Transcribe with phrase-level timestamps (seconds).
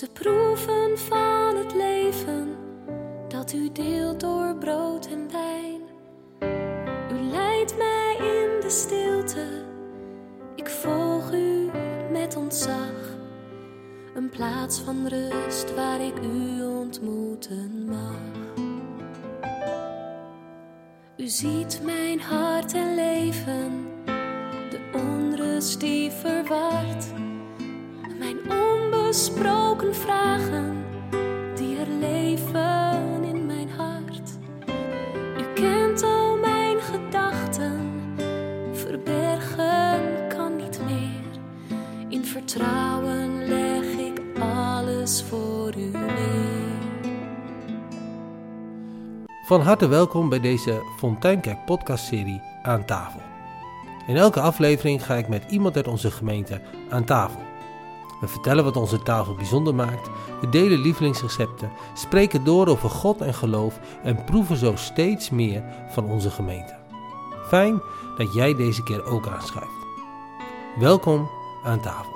[0.00, 2.56] Te proeven van het leven
[3.28, 5.80] dat u deelt door brood en wijn.
[7.12, 9.46] U leidt mij in de stilte,
[10.54, 11.70] ik volg u
[12.12, 13.16] met ontzag.
[14.14, 18.54] Een plaats van rust waar ik u ontmoeten mag.
[21.16, 23.86] U ziet mijn hart en leven,
[24.70, 27.06] de onrust die verwart.
[28.18, 30.84] Mijn onbesproken vragen
[31.54, 34.30] die er leven in mijn hart.
[35.38, 37.92] U kent al mijn gedachten,
[38.72, 41.40] verbergen kan niet meer.
[42.08, 46.58] In vertrouwen leg ik alles voor u neer.
[49.46, 53.20] Van harte welkom bij deze Fonteinkerk podcastserie Aan tafel.
[54.06, 57.49] In elke aflevering ga ik met iemand uit onze gemeente aan tafel.
[58.20, 63.34] We vertellen wat onze tafel bijzonder maakt, we delen lievelingsrecepten, spreken door over God en
[63.34, 66.78] geloof en proeven zo steeds meer van onze gemeente.
[67.46, 67.80] Fijn
[68.16, 69.86] dat jij deze keer ook aanschuift.
[70.78, 71.30] Welkom
[71.64, 72.12] aan tafel.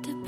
[0.00, 0.20] De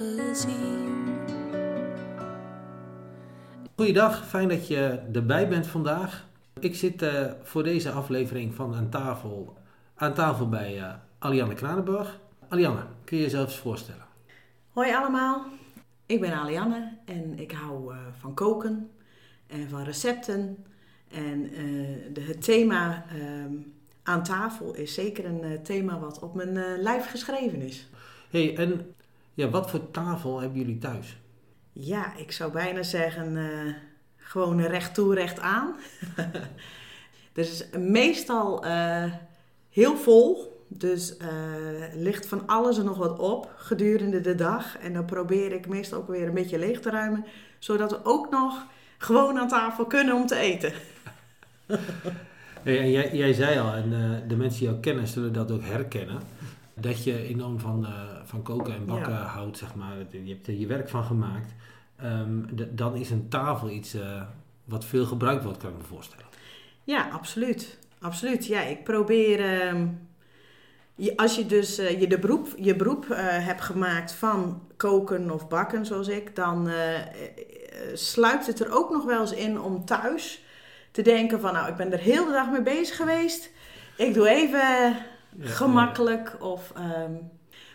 [0.00, 1.18] gezien.
[3.76, 6.26] Goeiedag, fijn dat je erbij bent vandaag.
[6.60, 9.56] Ik zit eh, voor deze aflevering van Aan tafel,
[9.94, 12.18] aan tafel bij eh Alianne Kranenburg.
[12.48, 14.04] Alianne, kun je jezelf eens voorstellen?
[14.72, 15.44] Hoi allemaal,
[16.06, 18.90] ik ben Alianne en ik hou eh, van koken
[19.46, 20.64] en van recepten.
[21.10, 21.60] En eh,
[22.12, 23.54] de, het thema ehm,
[24.02, 27.88] aan tafel is zeker een thema wat op mijn eh, lijf geschreven is.
[28.30, 28.94] hey, en
[29.34, 31.16] ja, wat voor tafel hebben jullie thuis?
[31.72, 33.74] Ja, ik zou bijna zeggen eh,
[34.16, 35.74] gewoon recht toe, recht aan.
[37.32, 39.12] is meestal eh,
[39.70, 41.28] heel vol, dus eh,
[41.94, 44.78] ligt van alles en nog wat op gedurende de dag.
[44.78, 47.24] En dan probeer ik meestal ook weer een beetje leeg te ruimen,
[47.58, 48.66] zodat we ook nog
[48.98, 50.72] gewoon aan tafel kunnen om te eten.
[52.62, 53.90] Hey, en jij, jij zei al, en
[54.28, 56.20] de mensen die jou kennen zullen dat ook herkennen,
[56.80, 57.92] dat je enorm van, eh,
[58.24, 59.22] van koken en bakken Ja.
[59.24, 59.96] houdt, zeg maar.
[60.10, 61.54] Je hebt er je werk van gemaakt.
[61.96, 62.38] Ehm,
[62.70, 64.22] dan is een tafel iets eh,
[64.64, 66.24] wat veel gebruikt wordt, kan ik me voorstellen.
[66.84, 67.78] Ja, absoluut.
[68.00, 68.46] Absoluut.
[68.46, 69.60] Ja, ik probeer.
[69.60, 69.86] ehm,
[70.94, 75.48] je, als je dus eh, je, de beroep, je beroep hebt gemaakt van koken of
[75.48, 76.68] bakken, zoals ik, dan
[77.94, 80.42] sluipt het er ook nog wel eens in om thuis
[80.90, 83.50] te denken: van nou, ik ben er heel de dag mee bezig geweest.
[83.96, 84.96] Ik doe even
[85.38, 86.36] gemakkelijk.
[86.40, 87.12] Of, ehm,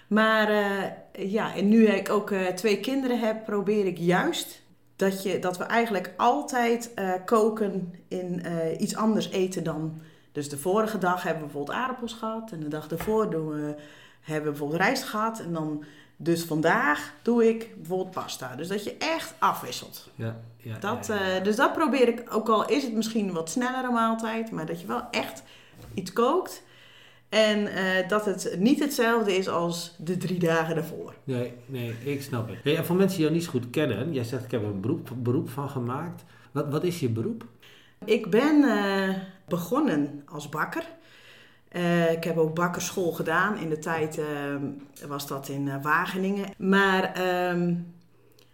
[0.07, 4.61] maar eh, ja, en nu ik ook eh, twee kinderen heb, probeer ik juist
[4.95, 8.45] dat, je, dat we eigenlijk altijd eh, koken in
[8.79, 10.01] iets anders eten dan.
[10.31, 12.51] Dus de vorige dag hebben we bijvoorbeeld aardappels gehad.
[12.51, 13.75] En de dag daarvoor doen we,
[14.21, 15.39] hebben we bijvoorbeeld rijst gehad.
[15.39, 15.83] En dan,
[16.17, 18.55] dus vandaag doe ik bijvoorbeeld pasta.
[18.55, 20.09] Dus dat je echt afwisselt.
[20.15, 21.39] Ja, ja, Dat, ja, ja.
[21.39, 24.81] dus dat probeer ik, ook al is het misschien een wat snellere maaltijd, maar dat
[24.81, 25.43] je wel echt
[25.93, 26.63] iets kookt.
[27.35, 31.13] En eh, dat het niet hetzelfde is als de drie dagen daarvoor.
[31.23, 32.57] Nee, nee, ik snap het.
[32.63, 34.67] Hey, en voor mensen die jou niet zo goed kennen, jij zegt ik heb er
[34.67, 36.23] een beroep, beroep van gemaakt.
[36.51, 37.45] Wat, wat is je beroep?
[38.05, 39.15] Ik ben eh,
[39.47, 40.87] begonnen als bakker.
[41.67, 43.57] Eh, ik heb ook bakkerschool gedaan.
[43.57, 44.19] In de tijd
[45.07, 46.45] was dat in Wageningen.
[46.57, 47.75] Maar ehm,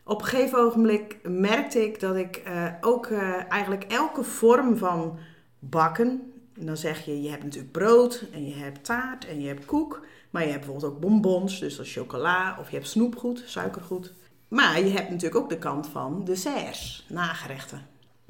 [0.04, 2.42] op een gegeven ogenblik merkte ik dat ik
[2.81, 3.12] ook
[3.50, 5.18] eigenlijk elke vorm van
[5.60, 6.31] bakken.
[6.62, 9.66] En dan zeg je, je hebt natuurlijk brood en je hebt taart en je hebt
[9.66, 10.06] koek.
[10.30, 12.58] Maar je hebt bijvoorbeeld ook bonbons, dus dat is chocola.
[12.60, 14.13] Of je hebt snoepgoed, suikergoed.
[14.48, 17.81] Maar je hebt natuurlijk ook de kant van desserts, nagerechten.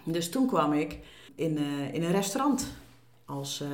[0.03, 0.99] Dus toen kwam ik
[1.35, 2.73] in, eh, in een restaurant
[3.25, 3.67] als eh,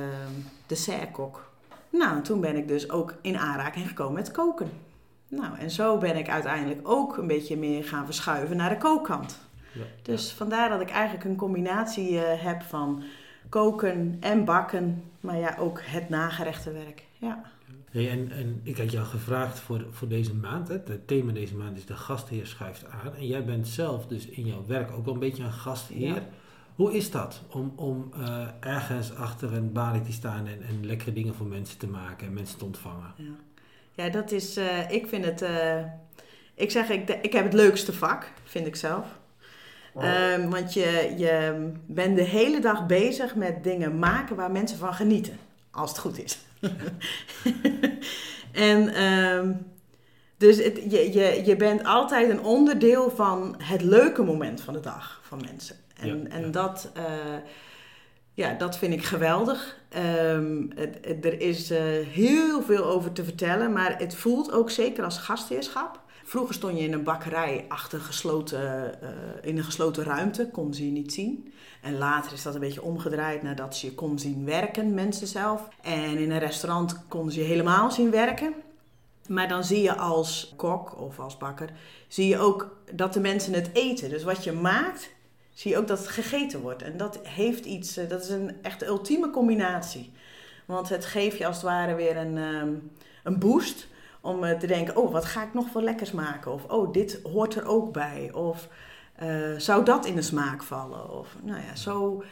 [0.66, 1.50] dessertkok.
[1.90, 4.70] Nou, toen ben ik dus ook in aanraking gekomen met koken.
[5.28, 9.38] Nou, en zo ben ik uiteindelijk ook een beetje meer gaan verschuiven naar de kookkant.
[9.72, 13.02] Ja, Dus vandaar dat ik eigenlijk een combinatie eh, heb van
[13.48, 17.04] koken en bakken, maar ja, ook het nagerechtenwerk.
[17.18, 17.42] Ja.
[17.90, 20.68] Hey, en, en ik had jou gevraagd voor, voor deze maand.
[20.68, 23.14] Hè, het thema deze maand is de gastheer schuift aan.
[23.14, 26.14] En jij bent zelf dus in jouw werk ook wel een beetje een gastheer.
[26.14, 26.28] Ja.
[26.74, 31.12] Hoe is dat om, om eh, ergens achter een balie te staan en, en lekkere
[31.12, 33.14] dingen voor mensen te maken en mensen te ontvangen?
[33.16, 33.34] Ja,
[33.94, 35.82] ja dat is, eh, ik vind het, eh,
[36.54, 39.18] Ik zeg, ik, ik heb het leukste vak, vind ik zelf.
[40.00, 44.94] Ehm, want je, je bent de hele dag bezig met dingen maken waar mensen van
[44.94, 45.38] genieten.
[45.70, 46.38] Als het goed is.
[48.52, 49.52] en ehm,
[50.36, 54.80] dus het, je, je, je bent altijd een onderdeel van het leuke moment van de
[54.80, 55.76] dag van mensen.
[56.00, 57.04] En, en Dat, uh,
[58.34, 59.78] ja, dat vind ik geweldig.
[59.88, 65.04] Ehm, het, er is uh, heel veel over te vertellen, maar het voelt ook zeker
[65.04, 66.00] als gastheerschap.
[66.28, 69.08] Vroeger stond je in een bakkerij achter gesloten, uh,
[69.42, 71.52] in een gesloten ruimte, kon ze je niet zien.
[71.82, 75.68] En later is dat een beetje omgedraaid nadat ze je kon zien werken, mensen zelf.
[75.82, 78.54] En in een restaurant kon ze je helemaal zien werken.
[79.28, 81.70] Maar dan zie je als kok of als bakker,
[82.08, 84.08] zie je ook dat de mensen het eten.
[84.08, 85.10] Dus wat je maakt,
[85.54, 86.82] zie je ook dat het gegeten wordt.
[86.82, 90.12] En dat heeft iets, eh, dat is een echt ultieme combinatie.
[90.66, 92.72] Want het geeft je als het ware weer een, ehm,
[93.24, 93.86] een boost
[94.20, 96.52] om eh, te denken, oh, wat ga ik nog voor lekkers maken?
[96.52, 98.30] Of, oh, dit hoort er ook bij.
[98.32, 98.68] Of
[99.22, 101.18] uh, zou dat in de smaak vallen?
[101.18, 102.22] Of, nou ja, zo,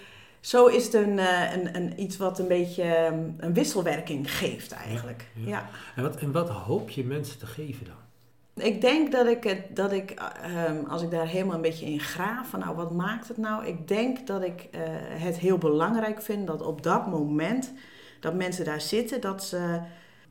[0.41, 5.27] zo is het een, een, een, iets wat een beetje ehm, een wisselwerking geeft eigenlijk.
[5.33, 8.65] Ja, En, wat, en wat hoop je mensen te geven dan?
[8.65, 12.01] Ik denk dat ik, het, dat ik ehm, als ik daar helemaal een beetje in
[12.01, 13.67] graaf, van nou wat maakt het nou?
[13.67, 14.69] Ik denk dat ik
[15.09, 17.73] het heel belangrijk vind dat op dat moment
[18.21, 19.81] dat mensen daar zitten, dat ze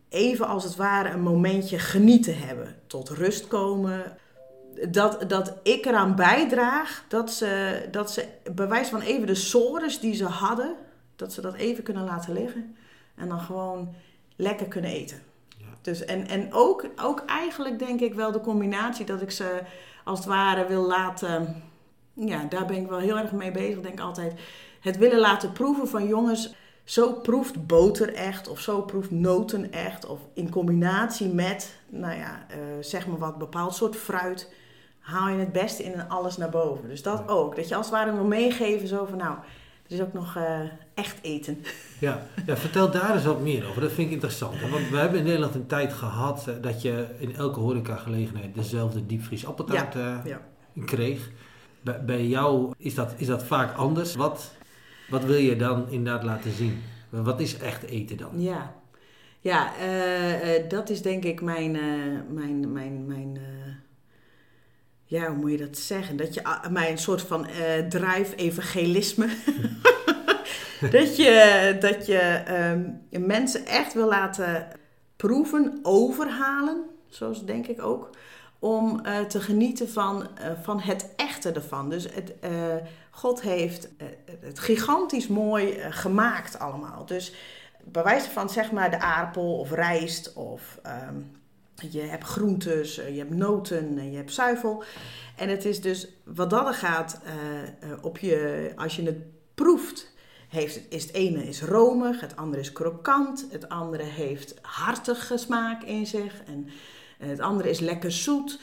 [0.10, 2.76] even als het ware een momentje genieten hebben.
[2.88, 4.18] Tot rust komen.
[4.90, 10.14] Dat, dat ik eraan bijdraag dat ze, dat ze bewijs van even de sores die
[10.14, 10.76] ze hadden,
[11.16, 12.76] dat ze dat even kunnen laten liggen.
[13.16, 13.94] En dan gewoon
[14.36, 15.22] lekker kunnen eten.
[15.82, 19.62] Dus, en en ook, ook eigenlijk denk ik wel de combinatie dat ik ze
[20.04, 21.64] als het ware wil laten.
[22.14, 23.78] Ja, daar ben ik wel heel erg mee bezig.
[23.78, 24.34] Ik denk altijd
[24.80, 26.54] het willen laten proeven van jongens.
[26.86, 32.46] Zo proeft boter echt, of zo proeft noten echt, of in combinatie met, nou ja,
[32.50, 34.54] uh, zeg maar wat bepaald soort fruit,
[35.00, 36.90] haal je het beste in alles naar boven.
[36.90, 37.56] Dus dat ook.
[37.56, 39.38] Dat je als het ware wil meegeven, zo van nou,
[39.88, 40.60] er is ook nog uh,
[40.94, 41.64] echt eten.
[42.00, 43.82] Ja, ja, vertel daar eens wat meer over.
[43.82, 44.62] Dat vind ik interessant.
[44.62, 49.06] Want we hebben in Nederland een tijd gehad uh, dat je in elke horecagelegenheid dezelfde
[49.06, 50.42] diepvries appeltaart ja, ja.
[50.86, 51.30] kreeg.
[51.82, 54.16] Bij, bij, jou is dat, is dat vaak anders.
[54.16, 54.52] Wat,
[55.10, 56.82] wat wil je dan inderdaad laten zien?
[57.10, 58.42] Wat is echt eten dan?
[58.42, 58.76] Ja,
[59.40, 59.72] ja
[60.68, 61.72] dat is denk ik mijn,
[62.34, 63.40] mijn, mijn, mijn
[65.06, 66.18] ja, hoe moet je dat zeggen?
[66.18, 66.42] Dat je
[66.72, 67.48] mij een soort van
[67.90, 69.28] drive-evangelisme.
[70.92, 72.44] dat je, dat je
[73.12, 74.68] um, mensen echt wil laten
[75.16, 78.10] proeven, overhalen, zoals denk ik ook,
[78.60, 81.90] om uh, te genieten van, uh, van het echte ervan.
[81.90, 82.34] Dus het,
[83.16, 83.90] God heeft
[84.42, 87.06] het gigantisch mooi gemaakt allemaal.
[87.06, 87.34] Dus
[87.84, 90.80] bij wijze van zeg maar de aardappel of rijst of
[91.10, 91.32] um,
[91.92, 94.84] je hebt groentes, je hebt noten en je hebt zuivel.
[95.36, 97.20] En het is dus, wat dat gaat,
[98.02, 99.18] op je, als je het
[99.56, 100.14] proeft,
[100.50, 105.84] heeft, is het ene is romig, het andere is krokant, het andere heeft hartige smaak
[105.84, 106.68] in zich en
[107.18, 108.60] het andere is lekker zoet.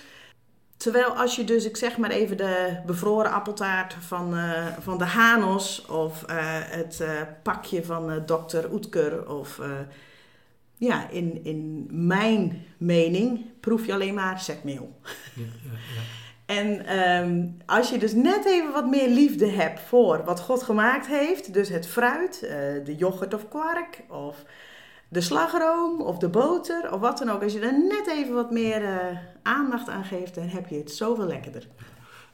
[0.83, 5.05] Terwijl als je dus, ik zeg maar even de bevroren appeltaart van, uh, van de
[5.05, 7.09] Hanos of uh, het uh,
[7.43, 9.61] pakje van dokter Oetker of
[10.77, 14.99] ja, in, in mijn mening proef je alleen maar zetmeel.
[15.35, 16.03] Ja, ja, ja.
[16.47, 21.07] En um, als je dus net even wat meer liefde hebt voor wat God gemaakt
[21.07, 22.41] heeft, dus het fruit,
[22.85, 24.45] de yoghurt of kwark, of
[25.13, 27.43] de slagroom, of de boter, of wat dan ook.
[27.43, 30.91] Als je er net even wat meer uh, aandacht aan geeft, dan heb je het
[30.91, 31.69] zoveel lekkerder.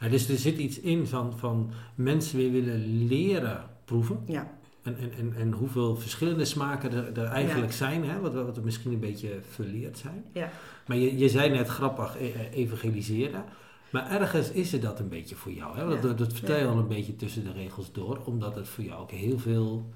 [0.01, 4.23] Ja, dus er zit iets in van, van mensen weer willen leren proeven.
[4.27, 4.51] Ja.
[4.83, 8.21] En, en, en, en hoeveel verschillende smaken er, er eigenlijk zijn, hè?
[8.21, 10.25] Wat, wat we misschien een beetje verleerd zijn.
[10.33, 10.51] Ja.
[10.87, 13.45] Maar je, je zei net grappig, e-, evangeliseren.
[13.91, 15.79] Maar ergens is het dat een beetje voor jou.
[15.79, 16.01] Hè?
[16.01, 19.01] Dat, dat vertel je al een beetje tussen de regels door, omdat het voor jou
[19.01, 19.93] ook heel veel.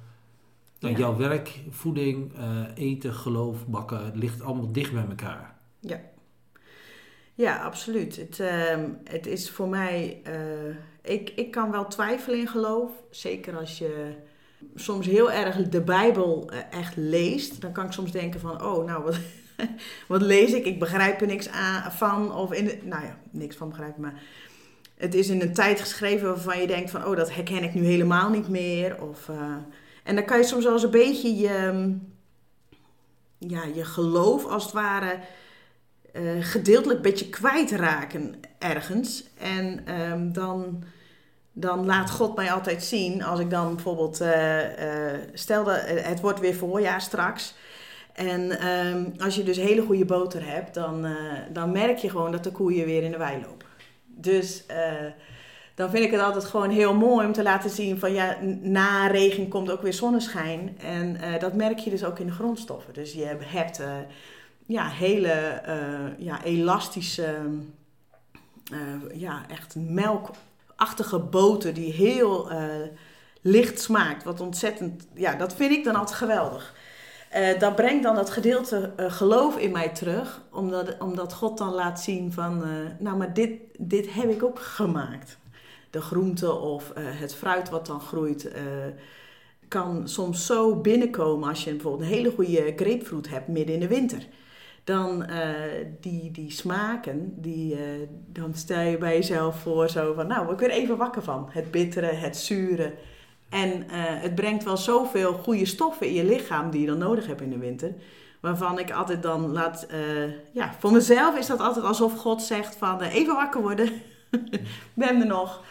[0.82, 5.54] Nou, jouw werk, voeding, uh, eten, geloof, bakken, het ligt allemaal dicht bij elkaar.
[5.80, 6.00] Ja,
[7.34, 8.16] ja absoluut.
[8.16, 10.22] Het, uh, het is voor mij.
[10.26, 12.90] Uh, ik, ik kan wel twijfelen in geloof.
[13.10, 14.14] Zeker als je
[14.74, 17.60] soms heel erg de Bijbel eh, echt leest.
[17.60, 19.18] Dan kan ik soms denken van, oh, nou, wat,
[20.08, 20.64] wat lees ik?
[20.64, 22.34] Ik begrijp er niks aan, van.
[22.34, 24.22] Of in nou ja, niks van begrijpen, maar
[24.96, 27.84] het is in een tijd geschreven waarvan je denkt van, oh, dat herken ik nu
[27.84, 29.02] helemaal niet meer.
[29.02, 29.56] Of, uh,
[30.02, 31.94] en dan kan je soms wel eens een beetje je,
[33.38, 35.18] ja, je geloof als het ware
[36.12, 39.24] uh, gedeeltelijk een beetje kwijtraken ergens.
[39.38, 40.84] En um, dan,
[41.52, 44.58] dan laat God mij altijd zien, als ik dan bijvoorbeeld, uh,
[45.32, 47.54] stel dat het wordt weer voorjaar straks.
[48.12, 51.12] En ehm, als je dus hele goede boter hebt, dan, eh,
[51.52, 53.66] dan merk je gewoon dat de koeien weer in de wei lopen.
[54.06, 54.76] Dus eh,
[55.74, 59.06] dan vind ik het altijd gewoon heel mooi om te laten zien van ja, na
[59.06, 60.78] regen komt ook weer zonneschijn.
[60.78, 62.94] En eh, dat merk je dus ook in de grondstoffen.
[62.94, 63.80] Dus je hebt
[64.66, 65.62] ja, hele
[66.18, 67.34] ja, elastische,
[69.12, 72.50] ja, echt melkachtige boter die heel
[73.40, 74.24] licht smaakt.
[74.24, 76.74] Wat ontzettend, ja, dat vind ik dan altijd geweldig.
[77.58, 82.32] Dat brengt dan dat gedeelte geloof in mij terug, omdat, omdat God dan laat zien
[82.32, 82.64] van,
[82.98, 85.40] nou maar dit, dit heb ik ook gemaakt.
[85.92, 88.52] De groente of het fruit wat dan groeit,
[89.68, 93.88] kan soms zo binnenkomen als je bijvoorbeeld een hele goede grapefruit hebt midden in de
[93.88, 94.26] winter.
[94.84, 95.26] Dan
[96.00, 97.76] die, die smaken, die,
[98.26, 101.48] dan stel je bij jezelf voor zo van, nou, ik weer even wakker van.
[101.50, 102.92] Het bittere, het zure,
[103.48, 107.40] en het brengt wel zoveel goede stoffen in je lichaam die je dan nodig hebt
[107.40, 107.94] in de winter.
[108.40, 109.86] Waarvan ik altijd dan laat,
[110.52, 113.88] ja, voor mezelf is dat altijd alsof God zegt van even wakker worden,
[114.94, 115.64] ben er nog.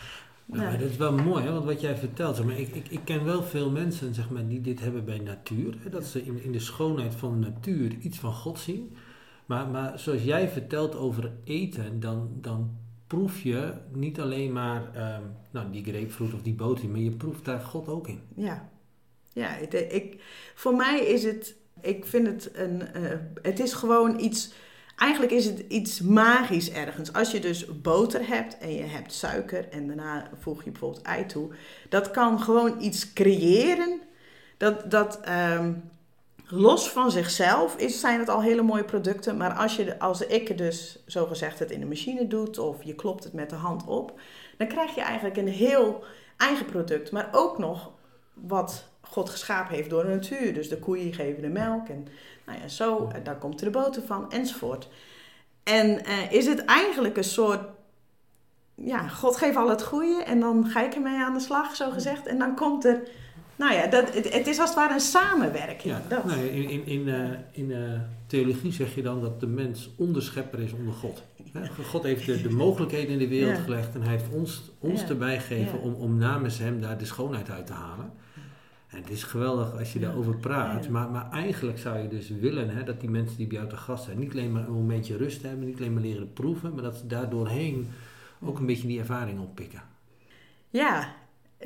[0.46, 2.36] Nou, dat is wel mooi, hè, want wat jij vertelt.
[2.36, 5.20] Zeg maar, ik, ik, ik ken wel veel mensen zeg maar, die dit hebben bij
[5.20, 5.76] natuur.
[5.80, 8.96] Hè, dat ze in, in de schoonheid van de natuur iets van God zien.
[9.46, 12.78] Maar, maar zoals jij vertelt over eten, dan, dan
[13.08, 17.46] proef je niet alleen maar um, nou, die grapefruit of die boter, maar je proeft
[17.46, 18.22] daar God ook in.
[18.36, 18.70] Ja,
[19.34, 20.22] ja ik,
[20.56, 24.54] voor mij is het, ik vind het een, uh, het is gewoon iets,
[25.02, 27.14] eigenlijk is het iets magisch ergens.
[27.14, 31.26] Als je dus boter hebt en je hebt suiker en daarna voeg je bijvoorbeeld ei
[31.26, 31.50] toe,
[31.90, 34.00] dat kan gewoon iets creëren.
[34.58, 35.20] Dat, dat
[35.58, 35.90] um,
[36.46, 39.38] los van zichzelf is, zijn het al hele mooie producten.
[39.38, 43.24] Maar als, je, als ik dus zogezegd het in de machine doet of je klopt
[43.24, 44.20] het met de hand op,
[44.58, 46.04] dan krijg je eigenlijk een heel
[46.38, 47.12] eigen product.
[47.12, 47.92] Maar ook nog
[48.34, 50.54] wat God geschapen heeft door de natuur.
[50.54, 52.08] Dus de koeien geven de melk en
[52.46, 54.88] nou ja, zo, daar komt er de boter van enzovoort.
[55.64, 57.62] En eh, is het eigenlijk een soort,
[58.76, 61.90] ja, God geeft al het goede en dan ga ik ermee aan de slag, zo
[61.90, 62.26] gezegd.
[62.26, 63.02] En dan komt er
[63.56, 65.94] nou ja, dat, het, het, is als het ware een samenwerking.
[65.94, 66.26] Ja, dat.
[66.26, 70.60] Nee, in in, in, uh, in uh, theologie zeg je dan dat de mens onderschepper
[70.60, 71.24] is onder God.
[71.86, 73.64] God heeft de, de mogelijkheden in de wereld ja.
[73.64, 77.50] gelegd en hij heeft ons, ons erbij gegeven om, om namens hem daar de schoonheid
[77.50, 78.12] uit te halen.
[78.92, 82.70] En het is geweldig als je daarover praat, maar, maar eigenlijk zou je dus willen
[82.70, 85.18] hè, dat die mensen die bij jou te gast zijn niet alleen maar een momentje
[85.18, 87.92] rust hebben, niet alleen maar leren proeven, maar dat ze daardoorheen
[88.42, 89.82] ook een beetje die ervaring oppikken.
[90.70, 91.14] Ja,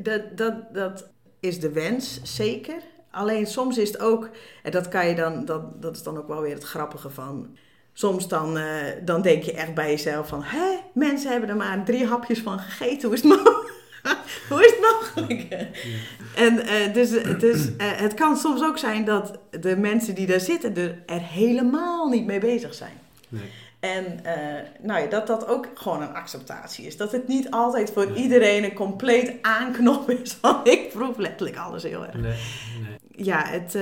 [0.02, 2.82] dat, dat, dat is de wens, zeker.
[3.12, 4.30] Alleen soms is het ook,
[4.64, 7.58] en dat kan je dan, dat, dat is dan ook wel weer het grappige van.
[7.94, 8.66] Soms dan, uh,
[9.06, 12.60] dan denk je echt bij jezelf van, hè, mensen hebben er maar drie hapjes van
[12.60, 13.65] gegeten, hoe is het mogelijk?
[14.50, 15.46] Hoe is het mogelijk?
[15.50, 15.58] Ja.
[16.36, 17.10] En uh, dus,
[17.40, 21.22] dus uh, het kan soms ook zijn dat de mensen die daar zitten er, er
[21.22, 23.00] helemaal niet mee bezig zijn.
[23.30, 23.52] Nee.
[23.80, 24.32] En uh,
[24.82, 26.98] nou ja, dat dat ook gewoon een acceptatie is.
[26.98, 31.84] Dat het niet altijd voor iedereen een compleet aanknop is van ik proef letterlijk alles
[31.84, 32.18] heel erg.
[32.18, 32.38] Nee.
[33.12, 33.78] Ja, het,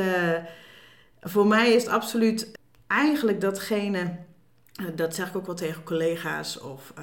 [1.22, 2.51] voor mij is het absoluut
[2.88, 4.15] eigenlijk datgene,
[4.96, 6.93] dat zeg ik ook wel tegen collega's, of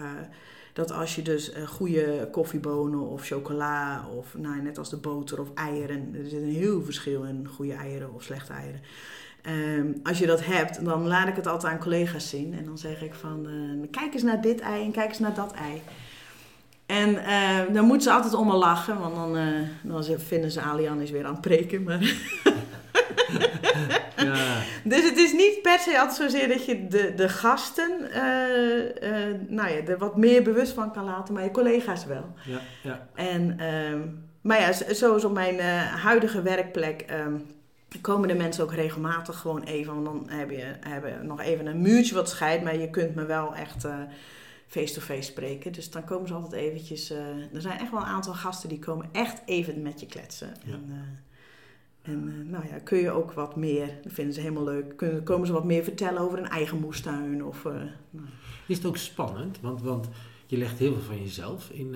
[0.73, 5.49] dat als je dus goede koffiebonen of chocola, of nou, net als de boter of
[5.55, 8.81] eieren, er zit een heel verschil in goede eieren of slechte eieren.
[9.79, 12.55] Um, als je dat hebt, dan laat ik het altijd aan collega's zien.
[12.55, 15.35] En dan zeg ik van, uh, kijk eens naar dit ei en kijk eens naar
[15.35, 15.83] dat ei.
[16.87, 20.61] En uh, dan moeten ze altijd om me lachen, want dan, uh, dan vinden ze
[20.61, 21.83] Alian is weer aan het preken.
[21.83, 21.99] Maar
[24.17, 24.63] ja.
[24.85, 27.91] Dus het is niet per se altijd zozeer dat je de, de gasten
[29.49, 32.35] nou ja, er wat meer bewust van kan laten, maar je collega's wel.
[32.45, 33.09] Ja, ja.
[33.15, 34.01] En, ehm,
[34.41, 35.61] maar ja, zoals op mijn
[35.97, 37.05] huidige werkplek...
[37.11, 37.47] Um,
[38.01, 40.03] komen de mensen ook regelmatig gewoon even.
[40.03, 42.65] Want dan heb je hebben nog even een muurtje wat scheidt.
[42.65, 43.99] Maar je kunt me wel echt eh,
[44.67, 45.73] face-to-face spreken.
[45.73, 47.11] Dus dan komen ze altijd eventjes...
[47.11, 47.19] Uh,
[47.55, 50.53] er zijn echt wel een aantal gasten die komen echt even met je kletsen.
[50.65, 50.73] Ja.
[50.73, 50.97] En, uh,
[52.03, 53.99] en nou ja, kun je ook wat meer...
[54.03, 54.97] Dat vinden ze helemaal leuk.
[54.97, 57.45] Kunnen, komen ze wat meer vertellen over een eigen moestuin.
[57.45, 58.27] Of, nou.
[58.67, 59.61] Is het ook spannend?
[59.61, 60.09] Want, want
[60.47, 61.95] je legt heel veel van jezelf in,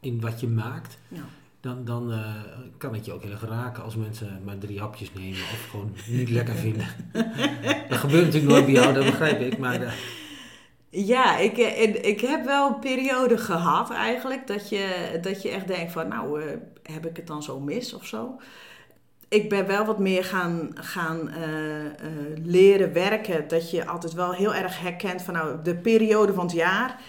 [0.00, 0.98] in wat je maakt.
[1.08, 1.24] Ja
[1.64, 2.34] dan, dan uh,
[2.78, 5.94] kan het je ook heel erg raken als mensen maar drie hapjes nemen of gewoon
[6.08, 6.86] niet lekker vinden.
[7.88, 9.58] dat gebeurt natuurlijk nooit bij jou, dat begrijp ik.
[9.58, 9.94] Maar.
[10.90, 15.66] Ja, ik, eh, ik heb wel een periode gehad eigenlijk dat je, dat je echt
[15.66, 16.42] denkt van nou,
[16.82, 18.40] heb ik het dan zo mis of zo.
[19.28, 21.30] Ik ben wel wat meer gaan, gaan
[22.44, 23.48] leren werken.
[23.48, 27.00] Dat je altijd wel heel erg herkent van nou, de periode van het jaar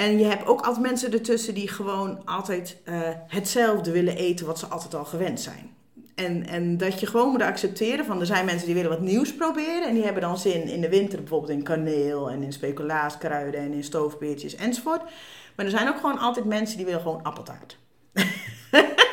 [0.00, 4.58] en je hebt ook altijd mensen ertussen die gewoon altijd uh, hetzelfde willen eten wat
[4.58, 5.70] ze altijd al gewend zijn.
[6.14, 9.34] en, en dat je gewoon moet accepteren van er zijn mensen die willen wat nieuws
[9.34, 9.88] proberen.
[9.88, 13.72] En die hebben dan zin in de winter bijvoorbeeld in kaneel en in speculaaskruiden en
[13.72, 15.02] in stoofbeertjes enzovoort.
[15.56, 17.78] Maar er zijn ook gewoon altijd mensen die willen gewoon appeltaart.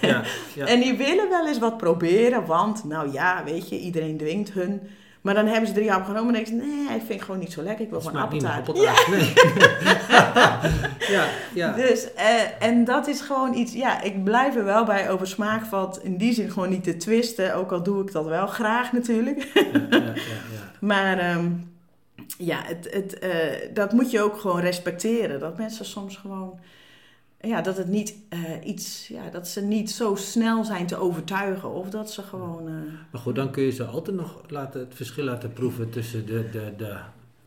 [0.00, 0.22] Ja,
[0.54, 0.66] ja.
[0.72, 4.80] En die willen wel eens wat proberen, want nou ja, weet je, iedereen dwingt hun.
[5.20, 7.40] Maar dan hebben ze drie appels genomen en denken ze, nee, ik vind het gewoon
[7.40, 8.74] niet zo lekker, ik wil gewoon appeltaart.
[9.08, 9.32] Nee.
[11.16, 11.72] ja, ja.
[11.72, 15.64] Dus, eh, en dat is gewoon iets, ja, ik blijf er wel bij over smaak
[15.64, 17.54] valt in die zin gewoon niet te twisten.
[17.54, 19.50] Ook al doe ik dat wel graag natuurlijk.
[19.54, 20.72] ja, ja, ja, ja.
[20.80, 21.50] Maar ehm,
[22.38, 25.40] ja, het, het, eh, dat moet je ook gewoon respecteren.
[25.40, 26.58] Dat mensen soms gewoon,
[27.46, 31.72] ja, dat het niet eh, iets, ja, dat ze niet zo snel zijn te overtuigen.
[31.74, 32.72] Of dat ze gewoon, eh,
[33.10, 36.50] Maar goed, dan kun je ze altijd nog laten, het verschil laten proeven tussen de,
[36.50, 36.96] de, de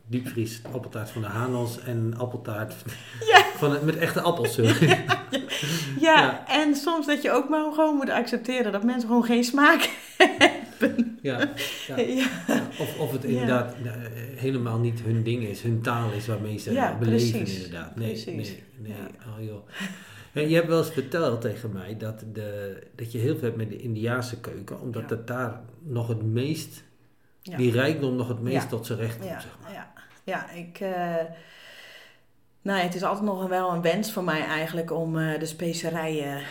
[0.06, 2.74] diepvries appeltaart van de Hanels en appeltaart
[3.32, 3.42] Ja.
[3.56, 4.56] van het, met echte appels.
[4.86, 5.04] ja,
[6.00, 6.44] Ja.
[6.48, 10.50] en soms dat je ook maar gewoon moet accepteren dat mensen gewoon geen smaak hebben.
[11.22, 11.38] Ja,
[11.86, 11.96] ja.
[11.96, 11.96] Ja.
[12.46, 13.92] Ja, Of, of het inderdaad eh,
[14.36, 16.98] helemaal niet hun ding is, hun taal is waarmee ze beleven
[17.40, 17.56] precies.
[17.56, 17.96] inderdaad.
[17.96, 18.54] Nee, Precies.
[18.76, 18.94] nee.
[19.38, 19.68] Oh, joh.
[20.48, 23.68] Je hebt wel eens verteld tegen mij dat, de, dat je heel veel hebt met
[23.70, 26.82] de Indiaanse keuken, omdat het daar nog het meest,
[27.42, 29.30] die rijkdom nog het meest tot zijn recht komt.
[29.30, 29.72] Ja, zeg maar.
[29.72, 29.92] ja,
[30.24, 30.80] ja ik.
[30.80, 31.24] eh,
[32.62, 35.46] nou, ja, het is altijd nog wel een wens van mij eigenlijk om eh, de
[35.46, 36.42] specerijen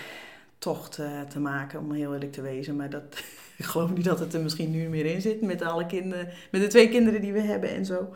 [0.58, 2.76] tocht te maken, om heel eerlijk te wezen.
[2.76, 3.24] Maar dat,
[3.62, 6.62] ik geloof niet dat het er misschien nu meer in zit met alle kinderen, met
[6.62, 8.14] de twee kinderen die we hebben en zo.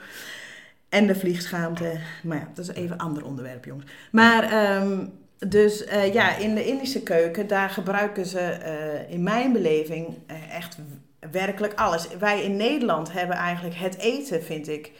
[0.90, 2.00] En de vliegschaamte.
[2.24, 3.92] Maar ja, dat is even een ander onderwerp, jongens.
[4.12, 5.06] Maar ehm,
[5.48, 10.56] dus eh, ja, in de Indische keuken, daar gebruiken ze eh, in mijn beleving eh,
[10.56, 10.78] echt
[11.32, 12.08] werkelijk alles.
[12.20, 14.92] Wij in Nederland hebben eigenlijk het eten, vind ik,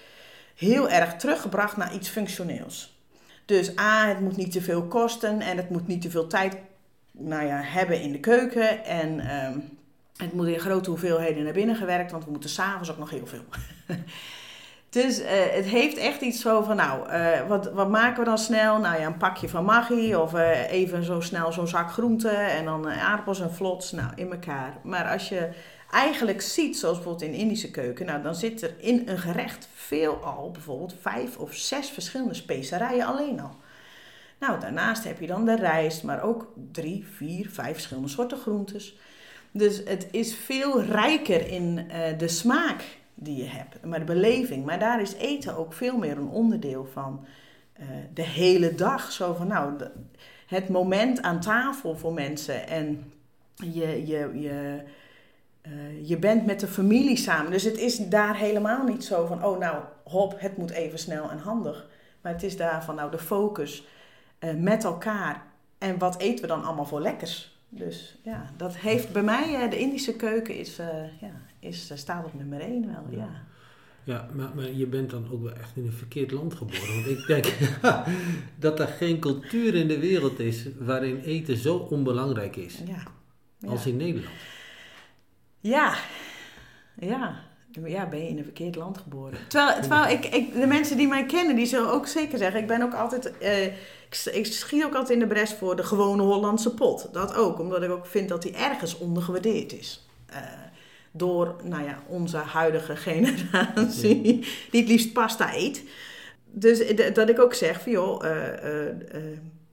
[0.56, 3.00] heel erg teruggebracht naar iets functioneels.
[3.46, 6.58] Dus A, het moet niet te veel kosten en het moet niet te veel tijd
[7.12, 8.86] nou ja, hebben in de keuken.
[8.86, 9.60] En ehm,
[10.22, 13.28] het moet in grote hoeveelheden naar binnen gewerkt, want we moeten s'avonds ook nog heel
[13.28, 13.44] veel.
[14.92, 18.38] Dus eh, het heeft echt iets zo van, nou, eh, wat, wat maken we dan
[18.38, 18.80] snel?
[18.80, 22.66] Nou ja, een pakje van Maggi of eh, even zo snel zo'n zak groenten en
[22.66, 24.74] dan aardappels en vlots, nou, in elkaar.
[24.84, 25.50] Maar als je
[25.92, 30.50] eigenlijk ziet, zoals bijvoorbeeld in Indische keuken, nou, dan zit er in een gerecht veelal
[30.52, 33.56] bijvoorbeeld vijf of zes verschillende specerijen alleen al.
[34.40, 38.98] Nou, daarnaast heb je dan de rijst, maar ook drie, vier, vijf verschillende soorten groentes.
[39.52, 42.84] Dus het is veel rijker in eh, de smaak
[43.14, 44.66] die je hebt, maar de beleving.
[44.66, 47.26] Maar daar is eten ook veel meer een onderdeel van
[47.74, 49.12] eh, de hele dag.
[49.12, 49.74] Zo van, nou,
[50.48, 53.12] het moment aan tafel voor mensen en
[53.56, 54.84] je, je, je,
[55.62, 57.52] eh, je bent met de familie samen.
[57.52, 61.30] Dus het is daar helemaal niet zo van, oh nou, hop, het moet even snel
[61.30, 61.90] en handig.
[62.22, 63.88] Maar het is daar van, nou, de focus
[64.58, 65.44] met elkaar.
[65.78, 67.61] En wat eten we dan allemaal voor lekkers?
[67.74, 70.88] Dus ja, dat heeft bij mij, eh, de Indische keuken is, eh,
[71.22, 73.30] ja, is, eh, staat op nummer één wel, ja.
[74.04, 76.96] Ja, maar, maar je bent dan ook wel echt in een verkeerd land geboren.
[76.96, 77.46] Want ik denk
[78.66, 83.04] dat er geen cultuur in de wereld is waarin eten zo onbelangrijk is Ja,
[83.58, 83.70] ja.
[83.70, 84.36] als in Nederland.
[85.60, 85.96] Ja,
[87.00, 87.50] ja.
[87.86, 89.40] Ja, ben je in een verkeerd land geboren.
[89.48, 92.60] Terwijl, terwijl ik, ik, de mensen die mij kennen, die zullen ook zeker zeggen...
[92.62, 93.38] Ik ben ook altijd...
[93.38, 93.74] eh,
[94.12, 97.08] ik, ik schiet ook altijd in de bres voor de gewone Hollandse pot.
[97.12, 100.08] Dat ook, omdat ik ook vind dat die ergens ondergewaardeerd is.
[100.26, 100.38] Eh,
[101.12, 104.22] door, nou ja, onze huidige generatie,
[104.72, 105.84] die het liefst pasta eet.
[106.46, 108.26] Dus d- dat ik ook zeg van, joh...
[108.26, 109.22] eh, eh, eh,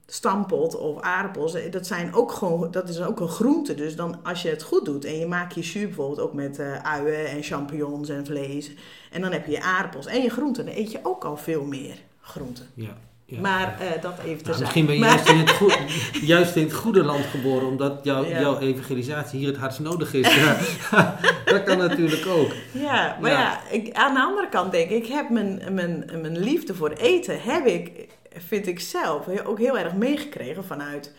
[0.05, 3.75] stampot of aardappels, eh, dat, zijn ook gewoon, dat is ook een groente.
[3.75, 6.59] Dus dan, als je het goed doet en je maakt je jus bijvoorbeeld ook met
[6.59, 8.71] eh uien en champignons en vlees.
[9.11, 10.65] En dan heb je je aardappels en je groenten.
[10.65, 12.65] Dan eet je ook al veel meer groenten.
[12.73, 12.97] Ja,
[13.29, 14.59] ja, maar eh, dat even Nou, terzijde.
[14.59, 15.77] misschien ben je Maar- juist in, het goe-
[16.35, 18.39] juist in het goede land geboren, omdat jouw Ja.
[18.39, 20.35] jouw evangelisatie hier het hardst nodig is.
[20.35, 20.57] Ja,
[21.45, 22.51] dat kan natuurlijk ook.
[22.71, 23.59] Ja, maar Ja.
[23.71, 27.41] ik, aan de andere kant denk ik, ik heb mijn, mijn, mijn liefde voor eten,
[27.41, 28.07] heb ik,
[28.47, 31.13] vind ik zelf, ook heel erg meegekregen vanuit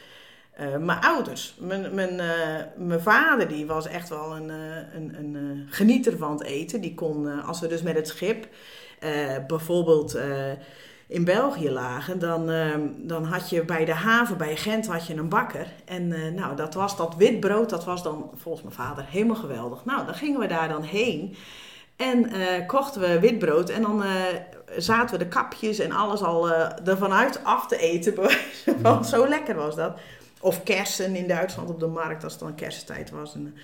[0.52, 1.54] eh, mijn ouders.
[1.58, 2.26] Mijn, mijn, eh,
[2.76, 4.48] mijn vader die was echt wel een,
[4.94, 6.80] een, een genieter van het eten.
[6.80, 8.46] Die kon, als we dus met het schip
[9.46, 10.18] bijvoorbeeld
[11.10, 15.14] in België lagen, dan, eh, dan had je bij de haven, bij Gent, had je
[15.14, 15.66] een bakker.
[15.84, 19.84] En eh, nou, dat was dat witbrood, dat was dan volgens mijn vader helemaal geweldig.
[19.84, 21.36] Nou, dan gingen we daar dan heen.
[21.96, 24.10] En eh, kochten we witbrood en dan eh,
[24.76, 26.50] zaten we de kapjes en alles al
[26.84, 28.14] ervan uit af te eten.
[28.82, 29.04] van.
[29.04, 29.98] Zo lekker was dat.
[30.40, 33.34] Of kersen in Duitsland op de markt, als het dan kersentijd was.
[33.34, 33.54] En,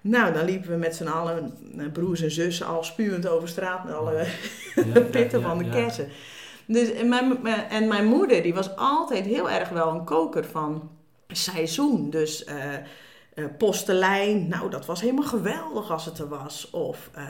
[0.00, 1.54] nou, dan liepen we met z'n allen,
[1.92, 4.26] broers en zussen, al spuwend over straat met alle
[4.74, 6.08] Ja, pitten ja, van de kersen.
[6.72, 10.44] Dus, en, mijn, mijn- en mijn moeder, die was altijd heel erg wel een koker
[10.44, 10.90] van
[11.28, 12.10] seizoen.
[12.10, 12.56] Dus eh,
[13.34, 16.70] uh, postelijn, nou dat was helemaal geweldig als het er was.
[16.70, 17.24] Of uh,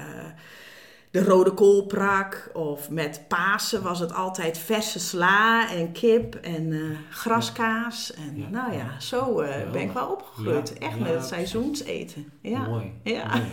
[1.11, 2.51] de rode koolprak.
[2.53, 8.15] Of met Pasen was het altijd verse sla en kip en uh, graskaas.
[8.15, 8.49] En ja.
[8.49, 9.35] nou ja, zo
[9.73, 10.79] ben ik wel opgegroeid.
[10.79, 12.33] Echt met het seizoenseten.
[12.41, 12.59] Ja.
[12.59, 12.93] Mooi.
[13.03, 13.27] Ja.
[13.37, 13.49] Mooi.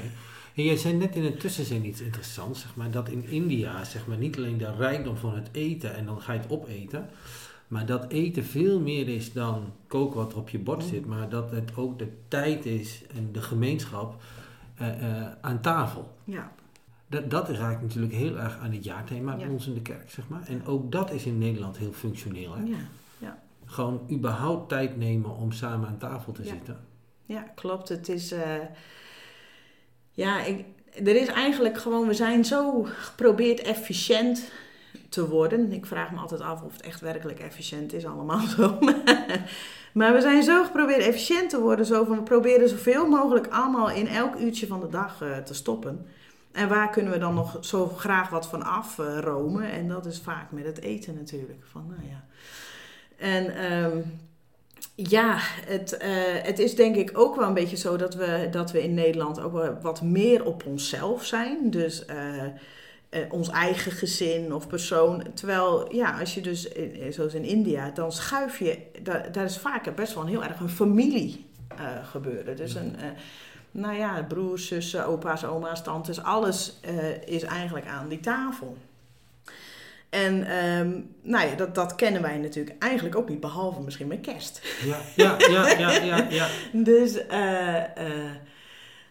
[0.57, 4.07] En jij zei net in een tussenzin iets interessants, zeg maar, dat in India zeg
[4.07, 7.09] maar, niet alleen de rijkdom van het eten en dan ga je het opeten,
[7.67, 11.29] maar dat eten veel meer is dan koken wat er op je bord zit, maar
[11.29, 14.21] dat het ook de tijd is en de gemeenschap
[14.81, 16.17] uh, uh, aan tafel.
[16.23, 16.51] Ja.
[17.07, 19.51] Dat, dat raakt natuurlijk heel erg aan het jaarthema bij ja.
[19.51, 20.47] ons in de kerk, zeg maar.
[20.47, 22.55] En ook dat is in Nederland heel functioneel.
[22.55, 22.63] Hè?
[22.63, 22.77] Ja.
[23.17, 23.41] Ja.
[23.65, 26.49] Gewoon überhaupt tijd nemen om samen aan tafel te Ja.
[26.49, 26.77] zitten.
[27.25, 27.89] Ja, klopt.
[27.89, 28.31] Het is.
[28.31, 28.55] eh,
[30.17, 32.07] ja, ik, er is eigenlijk gewoon.
[32.07, 34.51] We zijn zo geprobeerd efficiënt
[35.09, 35.71] te worden.
[35.71, 38.79] Ik vraag me altijd af of het echt werkelijk efficiënt is, allemaal zo.
[39.93, 41.85] maar we zijn zo geprobeerd efficiënt te worden.
[41.85, 45.53] Zo van we proberen zoveel mogelijk allemaal in elk uurtje van de dag eh, te
[45.53, 46.05] stoppen.
[46.51, 49.71] En waar kunnen we dan nog zo graag wat van afromen?
[49.71, 51.63] en dat is vaak met het eten natuurlijk.
[51.71, 52.23] Van, nou ja.
[53.17, 54.01] En ehm,
[54.99, 56.09] ja, het, eh,
[56.41, 59.39] het is denk ik ook wel een beetje zo dat we, dat we in Nederland
[59.41, 61.69] ook wel wat meer op onszelf zijn.
[61.69, 62.51] Dus eh, eh,
[63.29, 65.23] ons eigen gezin of persoon.
[65.33, 69.57] Terwijl, ja, als je dus, in- zoals in India, dan schuif je, daar, daar is
[69.57, 71.45] vaak best wel een heel erg een familie
[72.03, 72.55] gebeuren.
[72.55, 72.95] Dus een,
[73.71, 76.79] nou ja, broers, zussen, opa's, oma's, tantes, alles
[77.25, 78.77] is eigenlijk aan die tafel.
[80.25, 84.21] En ehm, nou ja, dat, dat kennen wij natuurlijk eigenlijk ook niet, behalve misschien met
[84.21, 84.61] kerst.
[84.83, 86.27] Ja, ja, ja, ja, ja.
[86.29, 86.47] ja.
[86.91, 87.83] Dus, eh,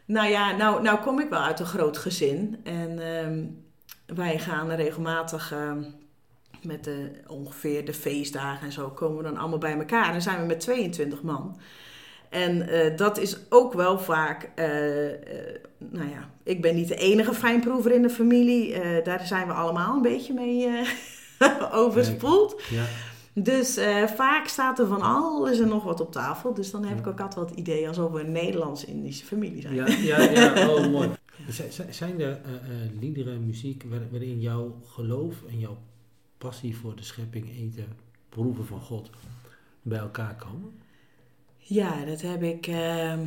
[0.04, 2.60] nou ja, nou, nou kom ik wel uit een groot gezin.
[2.64, 3.44] En ehm,
[4.16, 5.82] wij gaan regelmatig ehm,
[6.62, 10.06] met de, ongeveer de feestdagen en zo komen we dan allemaal bij elkaar.
[10.06, 11.60] En dan zijn we met 22 man.
[12.30, 14.64] En eh, dat is ook wel vaak, eh,
[15.78, 18.74] nou ja, ik ben niet de enige fijnproever in de familie.
[19.02, 20.68] Daar zijn we allemaal een beetje mee
[21.72, 22.62] overspoeld.
[22.70, 22.84] ja.
[23.38, 23.78] Dus
[24.14, 26.54] vaak staat er van alles en nog wat op tafel.
[26.54, 29.74] Dus dan heb ik ook altijd wel het idee alsof we een Nederlands-Indische familie zijn.
[29.74, 31.08] Ja, ja, ja, oh mooi.
[31.90, 32.38] Zijn er
[33.00, 35.76] liederen, muziek waar- waarin jouw geloof en jouw
[36.38, 37.86] passie voor de schepping, eten,
[38.28, 39.10] proeven van God
[39.82, 40.72] bij elkaar komen?
[41.68, 43.20] Ja, dat heb ik ehm,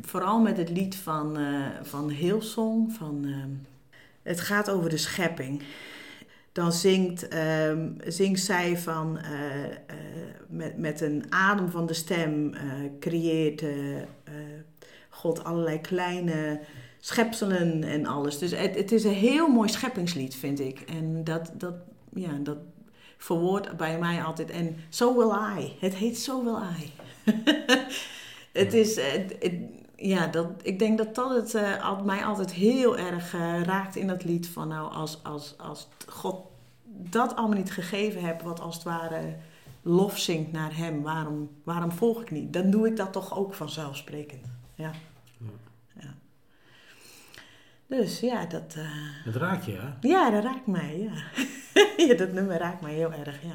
[0.00, 2.92] vooral met het lied van, eh van Hillsong.
[2.92, 3.50] Van, ehm,
[4.22, 5.62] het gaat over de schepping.
[6.52, 9.72] Dan zingt, ehm, zingt zij van eh, eh,
[10.48, 12.52] met, met een adem van de stem
[13.00, 13.64] creëert
[15.08, 16.60] God allerlei kleine
[17.00, 18.38] schepselen en alles.
[18.38, 20.80] Dus het, het is een heel mooi scheppingslied, vind ik.
[20.80, 21.74] En dat, dat,
[22.14, 22.58] ja, dat
[23.16, 24.50] verwoordt bij mij altijd.
[24.50, 25.76] En So Will I.
[25.80, 26.99] Het heet So Will I.
[28.62, 29.54] het is, eh, het- het-
[29.96, 34.06] ja, dat, ik denk dat dat het al- mij altijd heel erg eh, raakt in
[34.06, 34.48] dat lied.
[34.48, 36.36] Van nou, als, als, als God
[36.86, 39.36] dat allemaal niet gegeven hebt, wat als het ware
[39.82, 42.52] lof zingt naar hem, waarom, waarom volg ik niet?
[42.52, 44.46] Dan doe ik dat toch ook vanzelfsprekend.
[44.74, 44.90] Ja.
[46.00, 46.14] ja.
[47.86, 48.74] Dus ja, dat,
[49.24, 50.08] Het raakt je, hè?
[50.08, 51.12] ja, dat raakt mij, ja.
[52.06, 52.14] ja.
[52.14, 53.54] Dat nummer raakt mij heel erg, ja.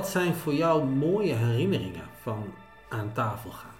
[0.00, 2.44] Wat, zijn voor jou mooie herinneringen van
[2.88, 3.70] aan tafel gaan?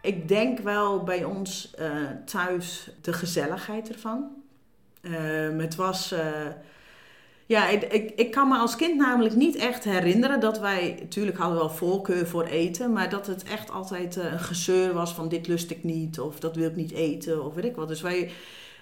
[0.00, 1.88] ik denk wel bij ons eh,
[2.24, 4.24] thuis de gezelligheid ervan.
[5.02, 6.12] Ehm, het was.
[6.12, 6.20] eh,
[7.46, 10.96] ja, ik, ik, ik kan me als kind namelijk niet echt herinneren dat wij.
[11.00, 14.92] Natuurlijk hadden we wel voorkeur voor eten, maar dat het echt altijd eh, een gezeur
[14.92, 17.76] was van dit lust ik niet, of dat wil ik niet eten, of weet ik
[17.76, 17.88] wat.
[17.88, 18.30] Dus wij,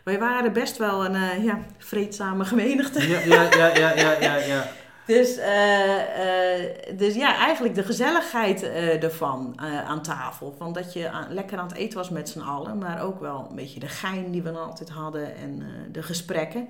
[0.05, 3.09] wij waren best wel een ja, vreedzame gemeenigte.
[3.09, 4.37] Ja, ja, ja, ja, ja, ja.
[4.37, 4.84] ja.
[5.07, 10.55] Dus, eh, eh, dus ja, eigenlijk de gezelligheid eh, ervan aan tafel.
[10.59, 12.79] Van dat je lekker aan het eten was met z'n allen.
[12.79, 15.63] Maar ook wel een beetje de gein die we altijd hadden en
[15.93, 16.69] de gesprekken.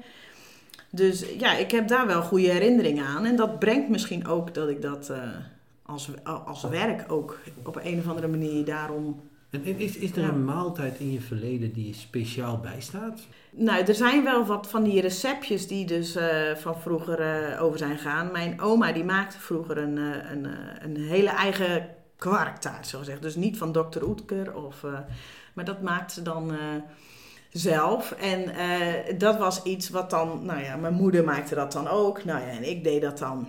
[0.91, 3.25] Dus ja, ik heb daar wel goede herinneringen aan.
[3.25, 5.13] En dat brengt misschien ook dat ik dat
[5.87, 6.11] als,
[6.45, 9.21] als werk ook op een of andere manier daarom
[9.55, 13.21] En, en is, is er een maaltijd in je verleden die je speciaal bijstaat?
[13.51, 17.79] Nou, er zijn wel wat van die receptjes die dus eh, van vroeger eh, over
[17.79, 18.33] zijn gegaan.
[18.33, 20.47] Mijn oma die maakte vroeger een, eh, een,
[20.83, 23.23] een hele eigen kwarktaart, zo gezegd.
[23.23, 24.03] Dus niet van Dr.
[24.03, 24.87] Oetker, of,
[25.53, 26.53] maar dat maakte ze dan
[27.51, 28.13] zelf.
[28.13, 28.53] En
[29.19, 32.25] dat was iets wat dan, nou ja, mijn moeder maakte dat dan ook.
[32.25, 33.47] Nou ja, en ik deed dat dan.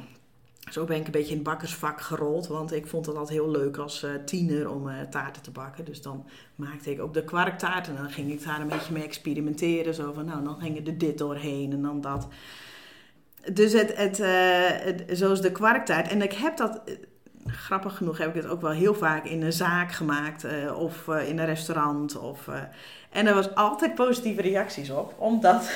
[0.71, 3.49] Zo ben ik een beetje in het bakkersvak gerold, want ik vond het altijd heel
[3.49, 5.85] leuk als eh, tiener om eh, taarten te bakken.
[5.85, 6.25] Dus dan
[6.55, 9.93] maakte ik ook de kwarktaart en dan ging ik daar een beetje mee experimenteren.
[9.93, 12.27] Zo van, nou, dan ging er dit doorheen en dan dat.
[13.53, 16.07] Dus het, het, eh, het, zo is de kwarktaart.
[16.07, 16.81] En ik heb dat,
[17.45, 20.45] grappig genoeg heb ik het ook wel heel vaak in een zaak gemaakt.
[20.75, 22.17] of in een restaurant.
[22.17, 22.49] Of,
[23.09, 25.13] en er was altijd positieve reacties op.
[25.17, 25.71] Omdat,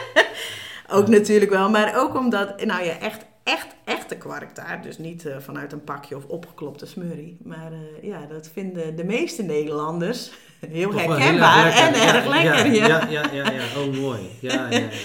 [0.96, 4.82] ook natuurlijk wel, maar ook omdat, nou ja, echt, echt, echte kwarktaart.
[4.82, 7.36] Dus niet eh, vanuit een pakje of opgeklopte smurrie.
[7.42, 10.30] Maar eh, ja, dat vinden de meeste Nederlanders
[10.68, 12.72] heel Toch wel heel herkenbaar erg en erg lekker.
[12.72, 13.62] Ja, Ja, ja, ja, ja.
[13.76, 14.20] Oh, mooi.
[14.40, 14.88] Ja, ja, ja.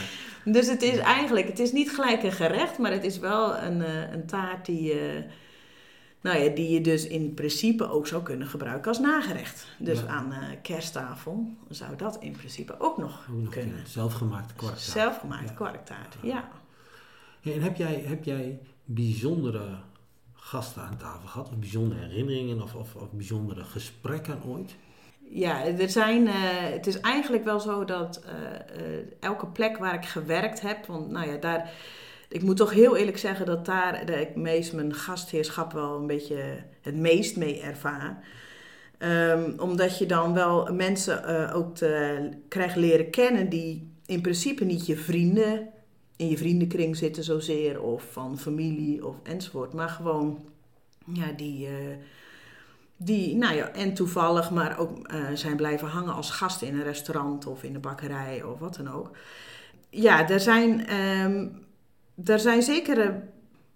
[0.45, 3.81] Dus het is eigenlijk, het is niet gelijk een gerecht, maar het is wel een,
[3.83, 4.93] eh, een taart die,
[6.21, 9.67] nou ja, die je dus in principe ook zou kunnen gebruiken als nagerecht.
[9.77, 10.07] Dus Ja.
[10.07, 13.75] aan eh, kersttafel zou dat in principe ook nog Ook nog kunnen.
[13.75, 14.83] een zelfgemaakte kwarktaart.
[14.85, 15.53] Zelfgemaakte Ja.
[15.53, 16.49] kwarktaart, ja.
[17.43, 19.65] En heb jij, heb jij bijzondere
[20.33, 21.49] gasten aan tafel gehad?
[21.49, 24.75] Of bijzondere herinneringen of, of, of bijzondere gesprekken ooit?
[25.33, 26.33] Ja, er zijn, eh,
[26.71, 31.09] het is eigenlijk wel zo dat eh, eh, elke plek waar ik gewerkt heb, want
[31.09, 31.71] nou ja, daar,
[32.29, 36.07] ik moet toch heel eerlijk zeggen dat daar dat ik meest mijn gastheerschap wel een
[36.07, 38.23] beetje het meest mee ervaar.
[38.97, 44.85] Ehm, omdat je dan wel mensen ook te, krijgt leren kennen die in principe niet
[44.85, 45.69] je vrienden
[46.21, 50.39] in je vriendenkring zitten zozeer, of van familie of enzovoort, maar gewoon
[51.13, 51.67] ja, die.
[51.67, 51.73] eh,
[53.03, 56.83] die, nou ja, en toevallig, maar ook eh, zijn blijven hangen als gasten in een
[56.83, 59.17] restaurant of in de bakkerij of wat dan ook.
[59.89, 61.47] Ja, er zijn, ehm,
[62.25, 63.15] er zijn zeker eh,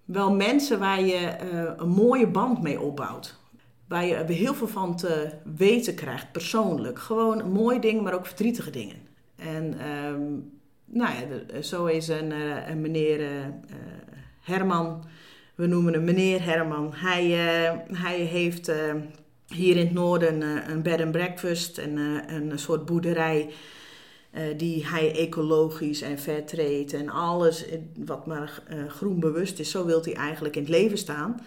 [0.06, 1.36] wel mensen waar je
[1.78, 3.40] een mooie band mee opbouwt.
[3.88, 7.00] Waar je heel veel van te weten krijgt, persoonlijk.
[7.00, 8.98] Gewoon een mooi ding, maar ook verdrietige dingen.
[9.36, 10.24] En ehm,
[10.86, 13.52] nou ja, zo is een, eh, een meneer eh, eh,
[14.42, 15.04] Herman,
[15.56, 16.94] we noemen hem meneer Herman.
[16.94, 17.24] Hij,
[17.92, 18.72] hij heeft
[19.48, 23.50] hier in het noorden een bed and breakfast, en, een soort boerderij
[24.58, 27.66] die hij ecologisch en fairtrade en alles
[28.06, 31.40] wat maar eh, groenbewust is, zo wil hij eigenlijk in het leven staan.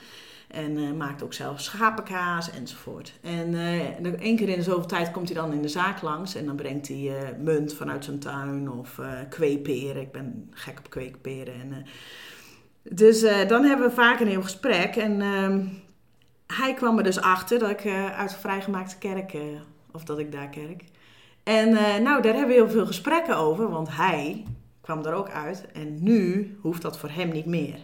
[0.48, 3.12] En eh, maakt ook zelf schapenkaas enzovoort.
[3.22, 6.34] En en één keer in de zoveel tijd komt hij dan in de zaak langs
[6.34, 10.02] en dan brengt hij eh, munt vanuit zijn tuin of kweekperen.
[10.02, 11.54] Ik ben gek op kweekperen.
[11.54, 11.86] En,
[12.82, 14.96] dus dan hebben we vaak een heel gesprek.
[14.96, 15.64] En ehm,
[16.46, 17.86] hij kwam er dus achter dat ik
[18.16, 19.36] uit vrijgemaakte kerk,
[19.92, 20.84] of dat ik daar kerk.
[21.42, 21.72] En
[22.02, 24.44] nou, daar hebben we heel veel gesprekken over, want hij
[24.80, 25.66] kwam er ook uit.
[25.72, 27.78] En nu hoeft dat voor hem niet meer.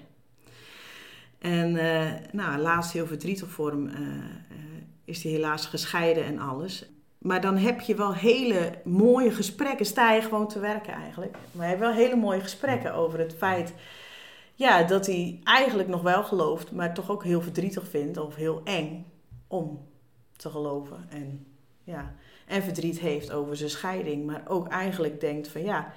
[1.44, 4.56] En eh, nou, laatst heel verdrietig voor hem eh, eh,
[5.04, 6.88] is hij helaas gescheiden en alles.
[7.18, 9.86] Maar dan heb je wel hele mooie gesprekken.
[9.86, 11.36] Sta je gewoon te werken eigenlijk.
[11.52, 13.74] Maar je hebt wel hele mooie gesprekken over het feit
[14.54, 18.60] ja, dat hij eigenlijk nog wel gelooft, maar toch ook heel verdrietig vindt of heel
[18.64, 19.06] eng
[19.46, 19.86] om
[20.36, 21.06] te geloven.
[21.08, 21.46] En,
[21.82, 22.14] ja,
[22.46, 25.92] en verdriet heeft over zijn scheiding, maar ook eigenlijk denkt van ja,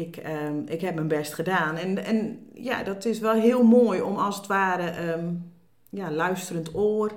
[0.00, 1.76] ik, ehm, ik heb mijn best gedaan.
[1.76, 5.34] En, en ja, dat is wel heel mooi om als het ware ehm,
[5.90, 7.12] ja, luisterend oor,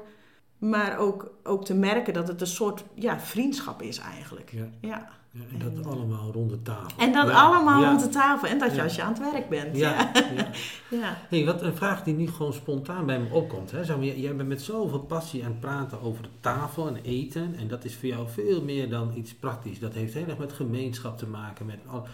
[0.58, 4.52] maar ook, ook te merken dat het een soort ja, vriendschap is eigenlijk.
[4.52, 4.68] Ja.
[4.82, 5.10] Ja.
[5.34, 6.98] Ja, en dat En, allemaal rond de tafel.
[6.98, 9.32] En dat Ja, allemaal ja, rond de tafel en dat je als je aan het
[9.32, 9.78] werk bent.
[9.78, 10.12] Ja,
[10.90, 11.18] Ja.
[11.30, 13.72] Hey, wat een vraag die nu gewoon spontaan bij me opkomt.
[13.72, 13.84] Hè?
[13.84, 16.98] Zeg maar, jij jij bent met zoveel passie aan het praten over de tafel en
[17.04, 17.56] eten.
[17.58, 19.80] En dat is voor jou veel meer dan iets praktisch.
[19.80, 21.66] Dat heeft heel erg met gemeenschap te maken.
[21.66, 22.08] Met al...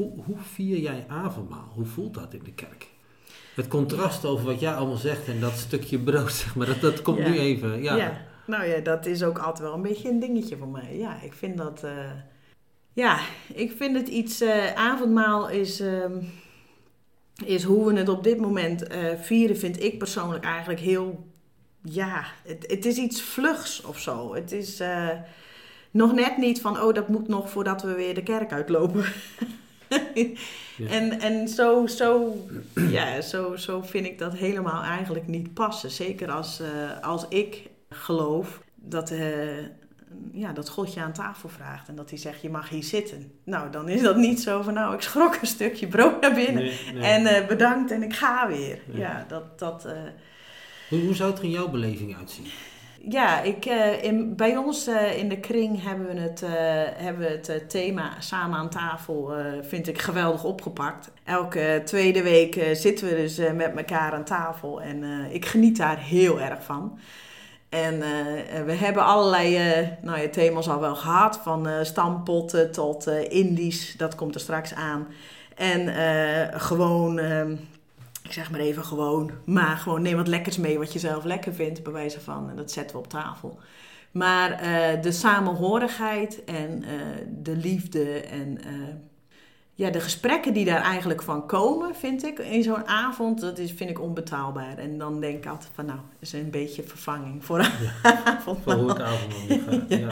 [0.00, 1.70] hoe, hoe vier jij avondmaal?
[1.74, 2.88] Hoe voelt dat in de kerk?
[3.54, 7.02] Het contrast over wat jij allemaal zegt en dat stukje brood, zeg maar, dat, dat
[7.02, 7.28] komt Ja.
[7.28, 7.82] nu even.
[7.82, 7.96] Ja.
[7.96, 8.26] Ja.
[8.46, 10.96] Nou ja, dat is ook altijd wel een beetje een dingetje voor mij.
[10.96, 11.84] Ja, ik vind dat...
[11.84, 12.10] eh,
[12.92, 13.18] ja,
[13.54, 14.40] ik vind het iets...
[14.40, 15.80] eh, avondmaal is...
[15.80, 16.22] ehm,
[17.44, 21.26] is hoe we het op dit moment eh, vieren, vind ik persoonlijk eigenlijk heel...
[21.82, 24.34] Ja, het, het is iets vlugs of zo.
[24.34, 24.82] Het is
[25.90, 29.04] nog net niet van, oh, dat moet nog voordat we weer de kerk uitlopen.
[30.14, 30.28] Ja.
[30.88, 32.36] En, en zo, zo,
[32.74, 35.90] ja, zo, zo vind ik dat helemaal eigenlijk niet passen.
[35.90, 39.58] Zeker als, eh, als ik geloof dat, eh,
[40.32, 43.32] ja, dat God je aan tafel vraagt en dat hij zegt, je mag hier zitten.
[43.44, 46.62] Nou, dan is dat niet zo van, nou, ik schrok een stukje brood naar binnen.
[46.62, 47.02] Nee, nee.
[47.02, 48.78] En eh, bedankt en ik ga weer.
[48.92, 48.98] Ja.
[48.98, 49.86] Ja, dat, dat,
[50.88, 52.46] Hoe, hoe zou het er in jouw beleving uitzien?
[53.08, 56.50] Ja ik, eh, in, bij ons eh, in de kring hebben we het, eh,
[57.04, 59.32] hebben we het thema samen aan tafel,
[59.62, 61.10] vind ik geweldig opgepakt.
[61.24, 66.40] Elke tweede week zitten we dus met elkaar aan tafel en ik geniet daar heel
[66.40, 66.98] erg van.
[67.68, 67.98] En
[68.64, 69.58] we hebben allerlei
[70.02, 75.06] nou ja, thema's al wel gehad, van stampotten tot Indisch, dat komt er straks aan.
[75.54, 75.88] En
[76.60, 77.56] gewoon, ehm,
[78.30, 81.54] ik zeg maar even gewoon, maar gewoon neem wat lekkers mee wat je zelf lekker
[81.54, 82.50] vindt, bij wijze van.
[82.50, 83.58] En dat zetten we op tafel.
[84.10, 86.90] Maar eh, de samenhorigheid en eh,
[87.28, 88.72] de liefde en eh,
[89.74, 93.72] ja, de gesprekken die daar eigenlijk van komen, vind ik, in zo'n avond, dat is,
[93.72, 94.78] vind ik onbetaalbaar.
[94.78, 97.90] En dan denk ik altijd van, nou, dat is een beetje vervanging voor een
[98.24, 98.58] avond.
[98.62, 99.18] Voor hoe het gaat.
[99.88, 99.98] Ja.
[99.98, 100.08] Ja.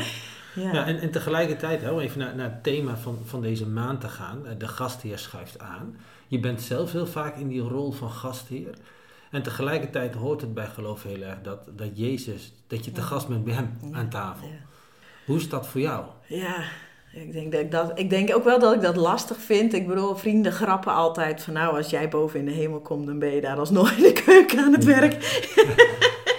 [0.61, 4.01] Ja, en, en tegelijkertijd, hè, om even naar, naar het thema van, van deze maand
[4.01, 5.97] te gaan, eh, de gastheer schuift aan.
[6.27, 8.75] Je bent zelf heel vaak in die rol van gastheer.
[9.31, 13.29] En tegelijkertijd hoort het bij geloof heel erg dat, dat Jezus, dat je te gast
[13.29, 14.49] bent bij hem aan tafel.
[15.27, 16.05] Hoe is dat voor jou?
[16.27, 16.65] Ja,
[17.13, 19.75] ik denk, dat ik, dat, ik denk ook wel dat ik dat lastig vind.
[19.75, 23.19] Ik bedoel, vrienden grappen altijd van nou, als jij boven in de hemel komt, dan
[23.19, 25.45] ben je daar alsnog in de keuken aan het werk.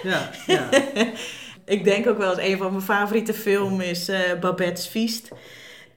[0.02, 0.68] Ja, ja.
[1.70, 5.28] Ik denk ook wel eens, een van mijn favoriete film is eh, Babette's Feast.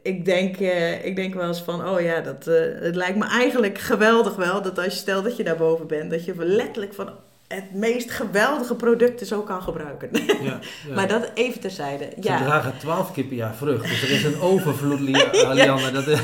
[0.01, 3.25] Ik denk, eh, ik denk wel eens van, oh ja, dat, eh, het lijkt me
[3.25, 4.61] eigenlijk geweldig wel.
[4.61, 7.09] Dat als je stelt dat je daar boven bent, dat je letterlijk van
[7.47, 10.09] het meest geweldige product zo kan gebruiken.
[10.13, 10.23] ja,
[10.87, 10.93] ja.
[10.95, 12.03] Maar dat even terzijde.
[12.15, 15.91] Ze Ja, dragen twaalf keer per jaar vrucht, dus er is een overvloed, Lia- Lianne.
[15.91, 16.05] Dat,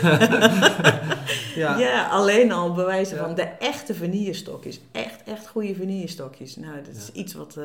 [1.55, 1.77] ja.
[1.77, 4.79] Ja, alleen al bewijzen van de echte vanillestokjes.
[4.91, 6.55] Echt, echt goede vanillestokjes.
[6.55, 7.57] Nou, dat is iets wat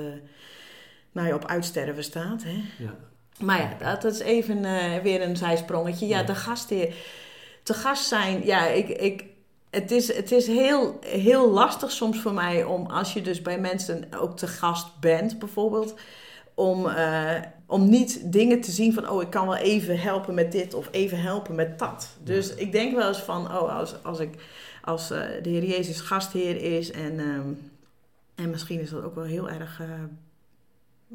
[1.14, 2.42] nou ja, op uitsterven staat.
[2.42, 2.84] Hè?
[2.84, 2.94] Ja.
[3.38, 6.06] Maar ja, dat, dat is even eh, weer een zijsprongetje.
[6.06, 6.24] Ja, Ja.
[6.24, 6.94] de gastheer.
[7.62, 9.24] Te gast zijn, ja, ik, ik,
[9.70, 13.60] het is, het is heel, heel lastig soms voor mij om, als je dus bij
[13.60, 15.94] mensen ook te gast bent, bijvoorbeeld,
[16.54, 20.52] om, eh, om niet dingen te zien van, oh, ik kan wel even helpen met
[20.52, 22.16] dit of even helpen met dat.
[22.22, 24.34] Dus ik denk wel eens van, oh, als, als, ik,
[24.82, 27.52] als eh, de Heer Jezus gastheer is en, ehm,
[28.34, 29.80] en misschien is dat ook wel heel erg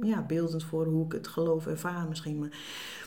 [0.01, 2.39] ja, beeldend voor hoe ik het geloof ervaar misschien.
[2.39, 2.49] Maar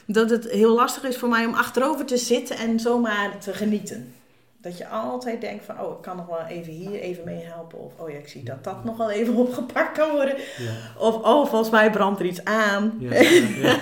[0.07, 4.15] dat het heel lastig is voor mij om achterover te zitten en zomaar te genieten.
[4.61, 7.79] Dat je altijd denkt van, oh, ik kan nog wel even hier even mee helpen.
[7.79, 10.37] Of, oh ja, ik zie dat dat nog wel even opgepakt kan worden.
[10.37, 10.73] Ja.
[10.99, 12.95] Of, oh, volgens mij brandt er iets aan.
[12.99, 13.77] Ja, ja,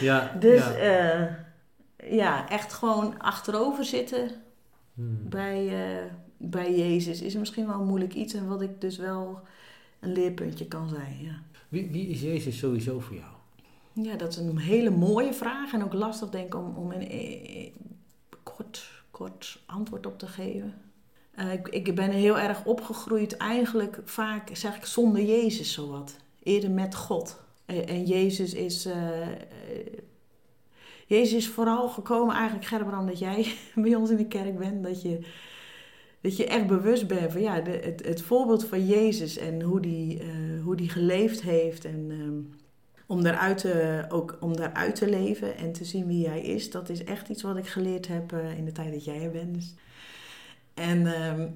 [0.00, 0.32] ja.
[0.40, 0.84] Dus ja.
[0.84, 1.38] ja.
[2.04, 4.30] ja, echt gewoon achterover zitten
[4.94, 5.28] Hmm.
[5.28, 6.04] bij, eh,
[6.36, 8.34] bij Jezus is misschien wel een moeilijk iets.
[8.34, 9.40] En wat ik dus wel
[10.00, 11.42] een leerpuntje kan zijn, ja.
[11.74, 13.32] Wie, is Jezus sowieso voor jou?
[13.92, 17.08] Ja, dat is een hele mooie vraag en ook lastig denk ik om, om een
[17.08, 17.70] eh,
[18.42, 20.74] kort, kort antwoord op te geven.
[21.34, 26.16] Eh, ik, ik ben heel erg opgegroeid eigenlijk vaak, zeg ik, zonder Jezus zowat.
[26.42, 27.40] Eerder met God.
[27.66, 28.86] En, Jezus is...
[28.86, 29.28] eh,
[31.06, 34.84] Jezus is vooral gekomen eigenlijk, Gerbrand, dat jij bij ons in de kerk bent.
[34.84, 35.18] Dat je,
[36.24, 39.80] dat je echt bewust bent van ja, de, het, het voorbeeld van Jezus en hoe
[39.80, 41.84] die, eh, hoe die geleefd heeft.
[41.84, 42.62] En ehm,
[43.06, 46.88] om, daaruit te, ook, om daaruit te leven en te zien wie hij is, dat
[46.88, 49.54] is echt iets wat ik geleerd heb eh, in de tijd dat jij er bent.
[49.54, 49.74] Dus.
[50.74, 51.48] En ehm,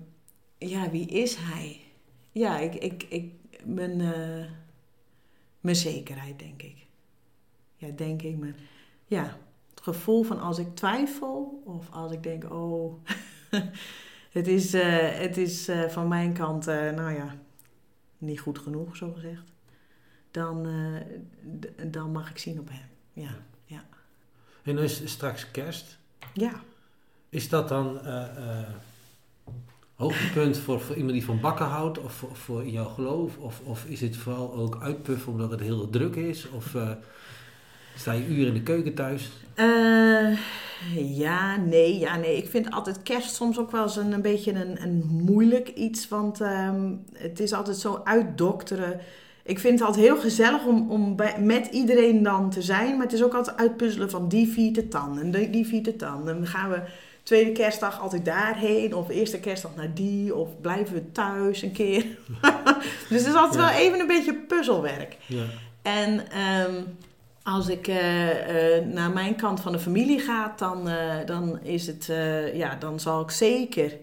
[0.59, 1.81] ja, wie is hij?
[2.33, 3.33] Ja, ik, ik, ik,
[3.65, 4.51] mijn, eh,
[5.61, 6.87] mijn zekerheid, denk ik.
[7.77, 8.39] Ja, denk ik.
[8.39, 8.55] Maar
[9.07, 9.39] ja,
[9.71, 12.95] het gevoel van als ik twijfel of als ik denk, oh,
[14.31, 17.37] het is, eh, het is eh, van mijn kant, eh, nou ja,
[18.19, 19.53] niet goed genoeg, zo gezegd.
[20.31, 20.69] Dan,
[21.87, 22.89] dan mag ik zien op hem.
[23.13, 23.31] Ja,
[23.65, 23.85] ja.
[24.63, 25.99] En dan is straks kerst.
[26.33, 26.53] ja.
[27.29, 28.01] Is dat dan
[29.95, 33.37] hoogtepunt voor, voor iemand die van bakken houdt of voor, voor jouw geloof?
[33.37, 36.49] Of, of is het vooral ook uitpuffen omdat het heel druk is?
[36.49, 36.75] Of
[37.99, 39.31] sta je uren in de keuken thuis?
[39.55, 40.39] Eh,
[41.17, 42.37] ja, nee, ja, nee.
[42.37, 46.09] Ik vind altijd kerst soms ook wel eens een, een beetje een, een moeilijk iets.
[46.09, 49.01] Want ehm, het is altijd zo uitdokteren.
[49.43, 52.97] ik vind het altijd heel gezellig om, om bij, met iedereen dan te zijn.
[52.97, 55.95] Maar het is ook altijd uitpuzzelen van die vierde tan en die, die vierde.
[55.99, 56.81] En dan gaan we
[57.23, 58.95] tweede kerstdag altijd daarheen.
[58.95, 60.35] Of eerste kerstdag naar die.
[60.35, 62.05] Of blijven we thuis een keer.
[63.09, 63.71] dus het is altijd Ja.
[63.71, 65.17] wel even een beetje puzzelwerk.
[65.27, 65.45] Ja.
[65.83, 66.83] En ehm,
[67.53, 71.87] als ik eh, eh, naar mijn kant van de familie ga, dan, eh, dan is
[71.87, 72.05] het,
[72.55, 73.97] ja, dan zal ik zeker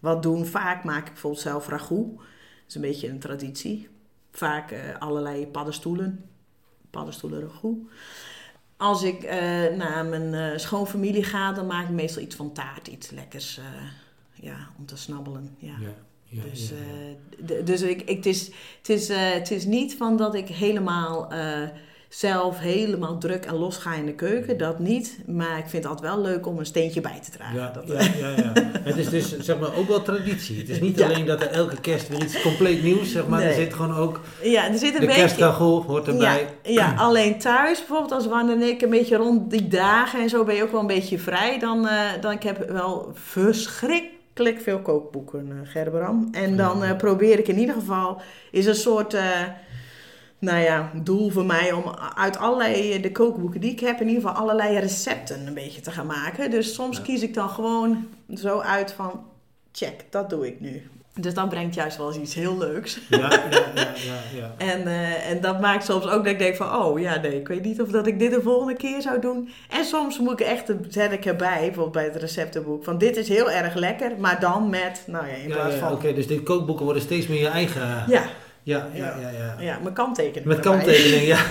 [0.00, 0.46] wat doen.
[0.46, 2.16] Vaak maak ik bijvoorbeeld zelf ragout.
[2.16, 2.24] Dat
[2.68, 3.88] is een beetje een traditie.
[4.32, 6.24] Vaak allerlei paddenstoelen.
[6.90, 7.76] Paddenstoelen ragout.
[8.76, 9.22] Als ik
[9.76, 13.60] naar mijn schoonfamilie ga, dan maak ik meestal iets van taart, iets lekkers.
[14.34, 15.54] ja, om te snabbelen.
[15.58, 15.74] Ja.
[15.80, 15.94] Ja.
[16.24, 17.46] Ja, Dus, ja, ja.
[17.62, 18.46] d- dus ik, ik, het, is,
[18.78, 21.32] het, is, het is niet van dat ik helemaal
[22.14, 24.58] zelf helemaal druk en los ga in de keuken.
[24.58, 25.18] Dat niet.
[25.26, 27.58] Maar ik vind het altijd wel leuk om een steentje bij te dragen.
[27.58, 28.52] Ja, dat, ja, ja, ja.
[28.82, 30.58] Het is dus zeg maar ook wel traditie.
[30.58, 31.06] Het is niet Ja.
[31.06, 33.42] alleen dat er elke kerst weer iets compleet nieuws, zeg maar.
[33.42, 35.44] Er zit gewoon ook ja, er zit een de beetje...
[35.44, 36.48] hoort erbij.
[36.62, 40.44] ja, alleen thuis bijvoorbeeld, als Wanne en ik een beetje rond die dagen en zo
[40.44, 41.58] ben je ook wel een beetje vrij.
[41.58, 46.28] Dan, eh, dan ik heb wel verschrikkelijk veel kookboeken, eh Gerberam.
[46.32, 49.16] En dan eh, probeer ik in ieder geval, is een soort,
[50.42, 51.84] nou ja, doel voor mij om
[52.14, 55.90] uit allerlei, de kookboeken die ik heb, in ieder geval allerlei recepten een beetje te
[55.90, 56.50] gaan maken.
[56.50, 57.02] Dus soms Ja.
[57.02, 59.24] kies ik dan gewoon zo uit van,
[59.72, 60.82] check, dat doe ik nu.
[61.20, 63.00] Dus dat brengt juist wel eens iets heel leuks.
[63.08, 63.30] Ja, ja,
[63.74, 64.54] ja, ja, ja.
[64.72, 67.48] En, eh, en dat maakt soms ook dat ik denk van, oh ja, nee, ik
[67.48, 69.48] weet niet of dat ik dit de volgende keer zou doen.
[69.70, 73.28] En soms moet ik echt, zet ik erbij, bijvoorbeeld bij het receptenboek, van dit is
[73.28, 76.42] heel erg lekker, maar dan met, nou ja, in plaats ja, van, Oké, dus dit
[76.42, 78.04] kookboeken worden steeds meer je eigen...
[78.06, 78.22] ja,
[78.62, 79.30] ja, ja, ja.
[79.30, 79.60] ja.
[79.60, 81.46] ja, mijn kanttekening Met kanttekening, ja.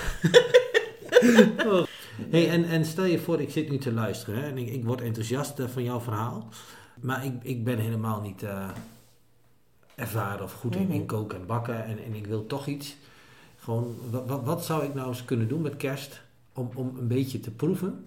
[1.65, 1.83] Oh.
[2.29, 4.85] Hey, en, en stel je voor, ik zit nu te luisteren hè, en ik, ik
[4.85, 6.47] word enthousiast eh, van jouw verhaal.
[6.99, 8.69] Maar ik, ik ben helemaal niet eh,
[9.95, 11.05] ervaren of goed in, in Mhm.
[11.05, 11.85] koken en bakken.
[11.85, 12.95] En, en ik wil toch iets.
[13.57, 16.21] Gewoon, wat, wat, wat zou ik nou eens kunnen doen met kerst
[16.53, 18.05] om, om een beetje te proeven,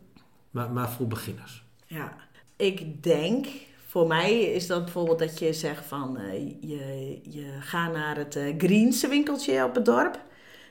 [0.50, 1.64] maar, maar voor beginners?
[1.86, 2.16] Ja,
[2.56, 3.46] ik denk,
[3.94, 8.36] voor mij is dat bijvoorbeeld dat je zegt van, eh, je, je gaat naar het
[8.36, 10.20] eh Greense winkeltje op het dorp.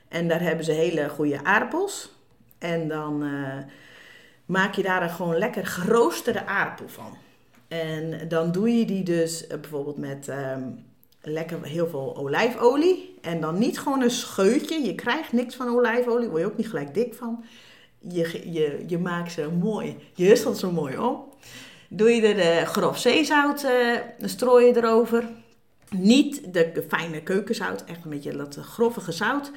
[0.08, 2.12] En daar hebben ze hele goede aardappels.
[2.58, 3.58] En dan eh,
[4.46, 7.18] maak je daar een gewoon lekker geroosterde aardappel van.
[7.68, 10.64] En dan doe je die dus bijvoorbeeld met ehm,
[11.22, 13.18] lekker heel veel olijfolie.
[13.22, 14.86] En dan niet gewoon een scheutje.
[14.86, 17.44] Je krijgt niks van olijfolie, word je ook niet gelijk dik van.
[18.00, 21.32] Je, je, je maakt ze mooi, je hustelt ze mooi om.
[21.96, 25.24] Doe je er eh, grof zeezout, eh strooi je erover.
[25.90, 29.52] Niet de fijne keukenzout, echt een beetje dat groffige zout.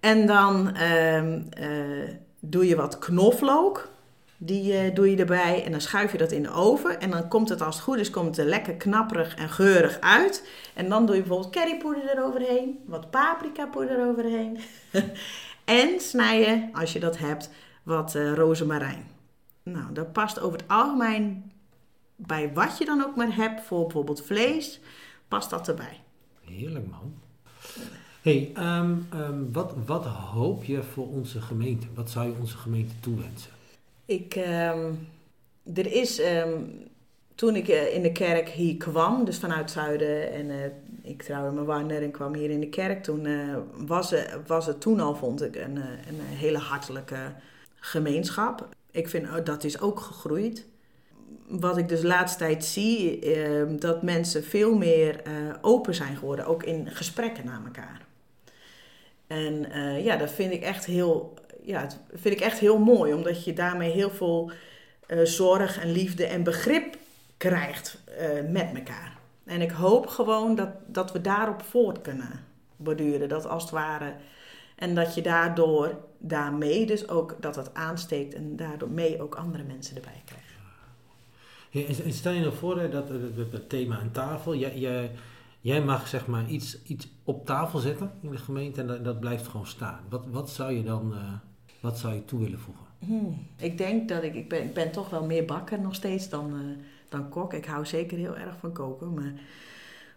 [0.00, 2.08] En dan ehm, eh,
[2.40, 3.92] doe je wat knoflook.
[4.36, 7.00] Die doe je erbij en dan schuif je dat in de oven.
[7.00, 10.00] En dan komt het als het goed is, komt het er lekker knapperig en geurig
[10.00, 10.48] uit.
[10.74, 12.78] En dan doe je bijvoorbeeld currypoeder eroverheen.
[12.86, 14.58] Wat paprikapoeder eroverheen.
[15.64, 17.50] en snij je, als je dat hebt,
[17.82, 19.06] wat eh rozemarijn.
[19.62, 21.52] Nou, dat past over het algemeen
[22.26, 23.60] bij wat je dan ook maar hebt.
[23.60, 24.80] Voor bijvoorbeeld vlees,
[25.28, 26.00] past dat erbij.
[26.44, 27.14] Heerlijk man.
[28.22, 31.86] hey, ehm, ehm, wat, wat hoop je voor onze gemeente?
[31.94, 33.50] Wat zou je onze gemeente toewensen?
[34.04, 34.92] Ik, ehm,
[35.74, 36.60] er is, ehm,
[37.34, 40.70] toen ik eh, in de kerk hier kwam, dus vanuit Zuiden, en eh,
[41.04, 43.56] ik trouwde mijn Warner en kwam hier in de kerk, toen eh,
[43.86, 47.32] was, er, was het toen al, vond ik, een, eh, een hele hartelijke
[47.74, 48.68] gemeenschap.
[48.90, 50.66] Ik vind oh, dat is ook gegroeid.
[51.48, 56.16] Wat ik dus de laatste tijd zie, ehm, dat mensen veel meer eh, open zijn
[56.16, 58.00] geworden, ook in gesprekken naar elkaar.
[59.26, 63.44] En eh, ja, dat vind ik echt heel, ja, vind ik echt heel mooi, omdat
[63.44, 64.50] je daarmee heel veel
[65.06, 66.96] eh, zorg en liefde en begrip
[67.36, 68.02] krijgt
[68.48, 69.16] met elkaar.
[69.44, 72.44] En ik hoop gewoon dat, dat we daarop voort kunnen
[72.76, 74.14] borduren, dat als het ware.
[74.76, 79.64] En dat je daardoor, daarmee dus ook, dat het aansteekt en daardoor mee ook andere
[79.64, 80.43] mensen erbij krijgt.
[81.74, 85.10] En- stel je nou voor dat het, het thema aan tafel, jij, jij,
[85.60, 89.46] jij mag zeg maar iets, iets op tafel zetten in de gemeente en dat, blijft
[89.46, 90.00] gewoon staan.
[90.08, 91.32] Wat, wat zou je dan eh,
[91.80, 92.84] wat zou je toe willen voegen?
[92.98, 96.28] Hmm, Ik denk dat ik, ik ben, ik ben toch wel meer bakker nog steeds
[96.28, 97.52] dan, eh, dan kok.
[97.54, 99.32] Ik hou zeker heel erg van koken, maar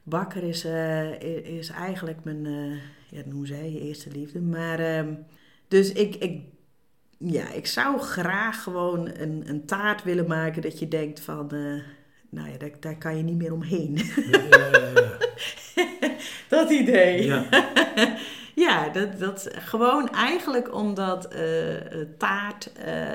[0.03, 1.21] bakker is, eh,
[1.57, 2.71] is eigenlijk mijn, eh
[3.09, 4.41] ja, hoe zei je, eerste liefde.
[4.41, 5.13] Maar, ehm,
[5.67, 6.41] dus ik, ik,
[7.17, 11.81] ja, ik zou graag gewoon een, een taart willen maken dat je denkt van, eh,
[12.29, 13.97] nou ja, daar, daar kan je niet meer omheen.
[14.31, 15.17] Ja, ja, ja,
[16.49, 17.25] dat idee.
[17.25, 17.45] Ja.
[18.57, 21.75] Ja, dat, dat gewoon eigenlijk omdat eh,
[22.17, 23.07] taart eh,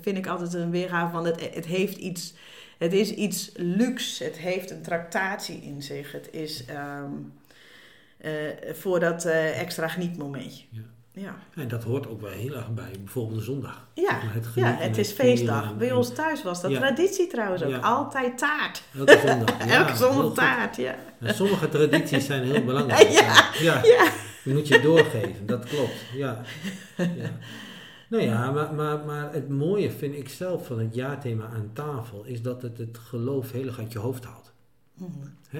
[0.00, 2.34] vind ik altijd een weergave van het, het heeft iets,
[2.78, 7.12] het is iets luxe, het heeft een tractatie in zich, het is, ehm,
[8.16, 8.32] eh,
[8.72, 10.64] voor dat extra genietmomentje.
[10.70, 10.82] Ja.
[11.18, 13.86] Ja, En dat hoort ook wel heel erg bij, bijvoorbeeld de zondag.
[13.94, 14.18] ja.
[14.22, 15.76] Het ja het is feestdag.
[15.76, 16.78] Bij ons thuis was dat Ja.
[16.78, 17.70] traditie trouwens ook.
[17.70, 17.78] Ja.
[17.78, 18.82] Altijd taart.
[18.98, 19.58] Elke zondag.
[19.68, 20.94] Ja, Elke zondag taart, ja.
[21.20, 23.08] En sommige tradities zijn heel belangrijk.
[23.60, 24.10] Ja, ja.
[24.44, 26.04] Die moet je doorgeven, dat klopt.
[26.14, 26.40] Ja.
[26.96, 27.30] ja.
[28.08, 32.24] Nou ja, maar, maar, maar het mooie vind ik zelf van het jaarthema aan tafel
[32.24, 34.52] is dat het het geloof heel erg uit je hoofd haalt.
[34.94, 35.10] Mhm.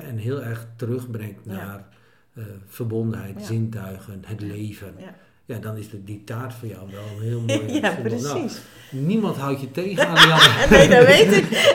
[0.06, 1.52] En heel erg terugbrengt Ja.
[1.52, 1.88] naar
[2.34, 3.44] eh, verbondenheid, Ja.
[3.46, 4.94] zintuigen, het leven.
[5.46, 5.58] Ja.
[5.58, 7.80] Dan is de, die taart voor jou wel een heel mooi Ja.
[7.80, 8.58] Nou, precies.
[8.90, 10.66] niemand houdt je tegen, Ariane.
[10.76, 11.74] Nee, dat weet ik.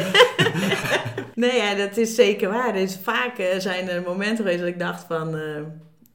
[1.43, 2.73] nee, ja, dat is zeker waar.
[2.73, 5.35] Dus vaak eh, zijn er momenten geweest dat ik dacht van...
[5.35, 5.61] eh,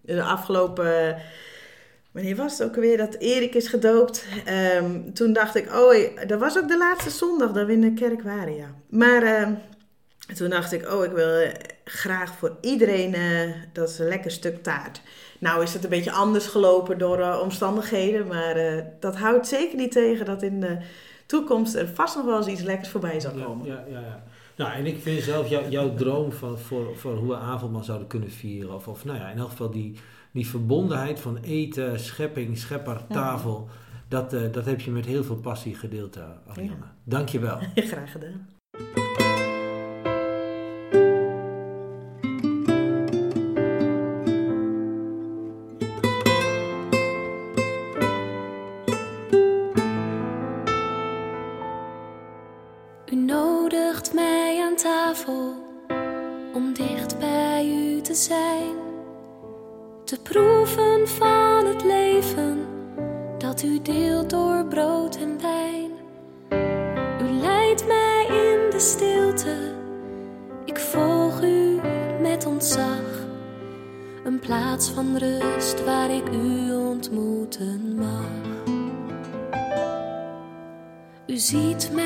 [0.02, 1.16] de afgelopen...
[2.12, 4.26] wanneer was het ook alweer dat Erik is gedoopt?
[4.44, 7.80] Ehm, toen dacht ik, oh, eh, dat was ook de laatste zondag dat we in
[7.80, 8.74] de kerk waren, ja.
[8.88, 9.48] Maar
[10.34, 11.46] toen dacht ik, oh, ik wil
[11.84, 13.14] graag voor iedereen
[13.72, 15.00] dat is een lekker stuk taart.
[15.47, 19.76] Nou is het een beetje anders gelopen door eh, omstandigheden, maar eh, dat houdt zeker
[19.76, 20.78] niet tegen dat in de
[21.26, 23.66] toekomst er vast nog wel eens iets lekkers voorbij zal komen.
[23.66, 24.22] ja, ja, ja.
[24.57, 28.07] Nou, en ik vind zelf jou- jouw droom van, voor, voor hoe we avondmaal zouden
[28.07, 29.99] kunnen vieren, of, of nou ja, in elk geval die,
[30.32, 33.68] die verbondenheid van eten, schepping, schepper, tafel,
[34.09, 36.70] dat, eh, dat heb je met heel veel passie gedeeld, Ariane.
[36.70, 36.94] Ja.
[37.05, 37.59] Dank je wel.
[37.74, 38.55] Graag gedaan.
[81.47, 82.05] Ziet mijn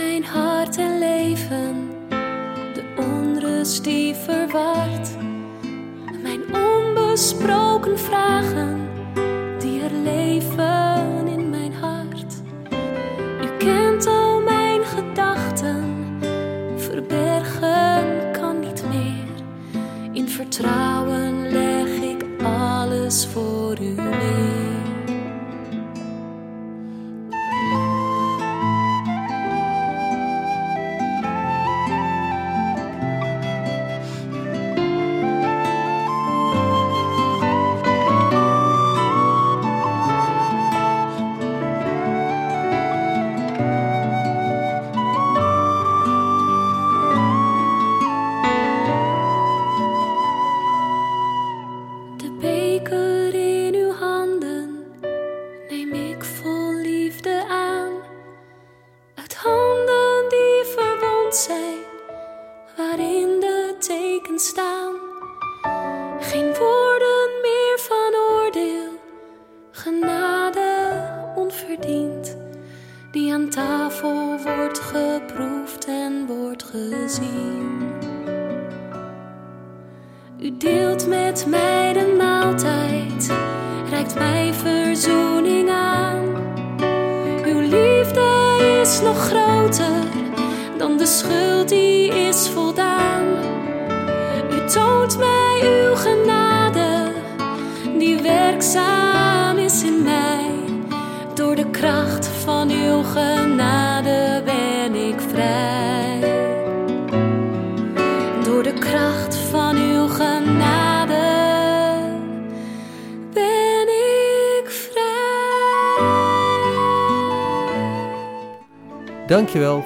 [52.91, 53.20] beker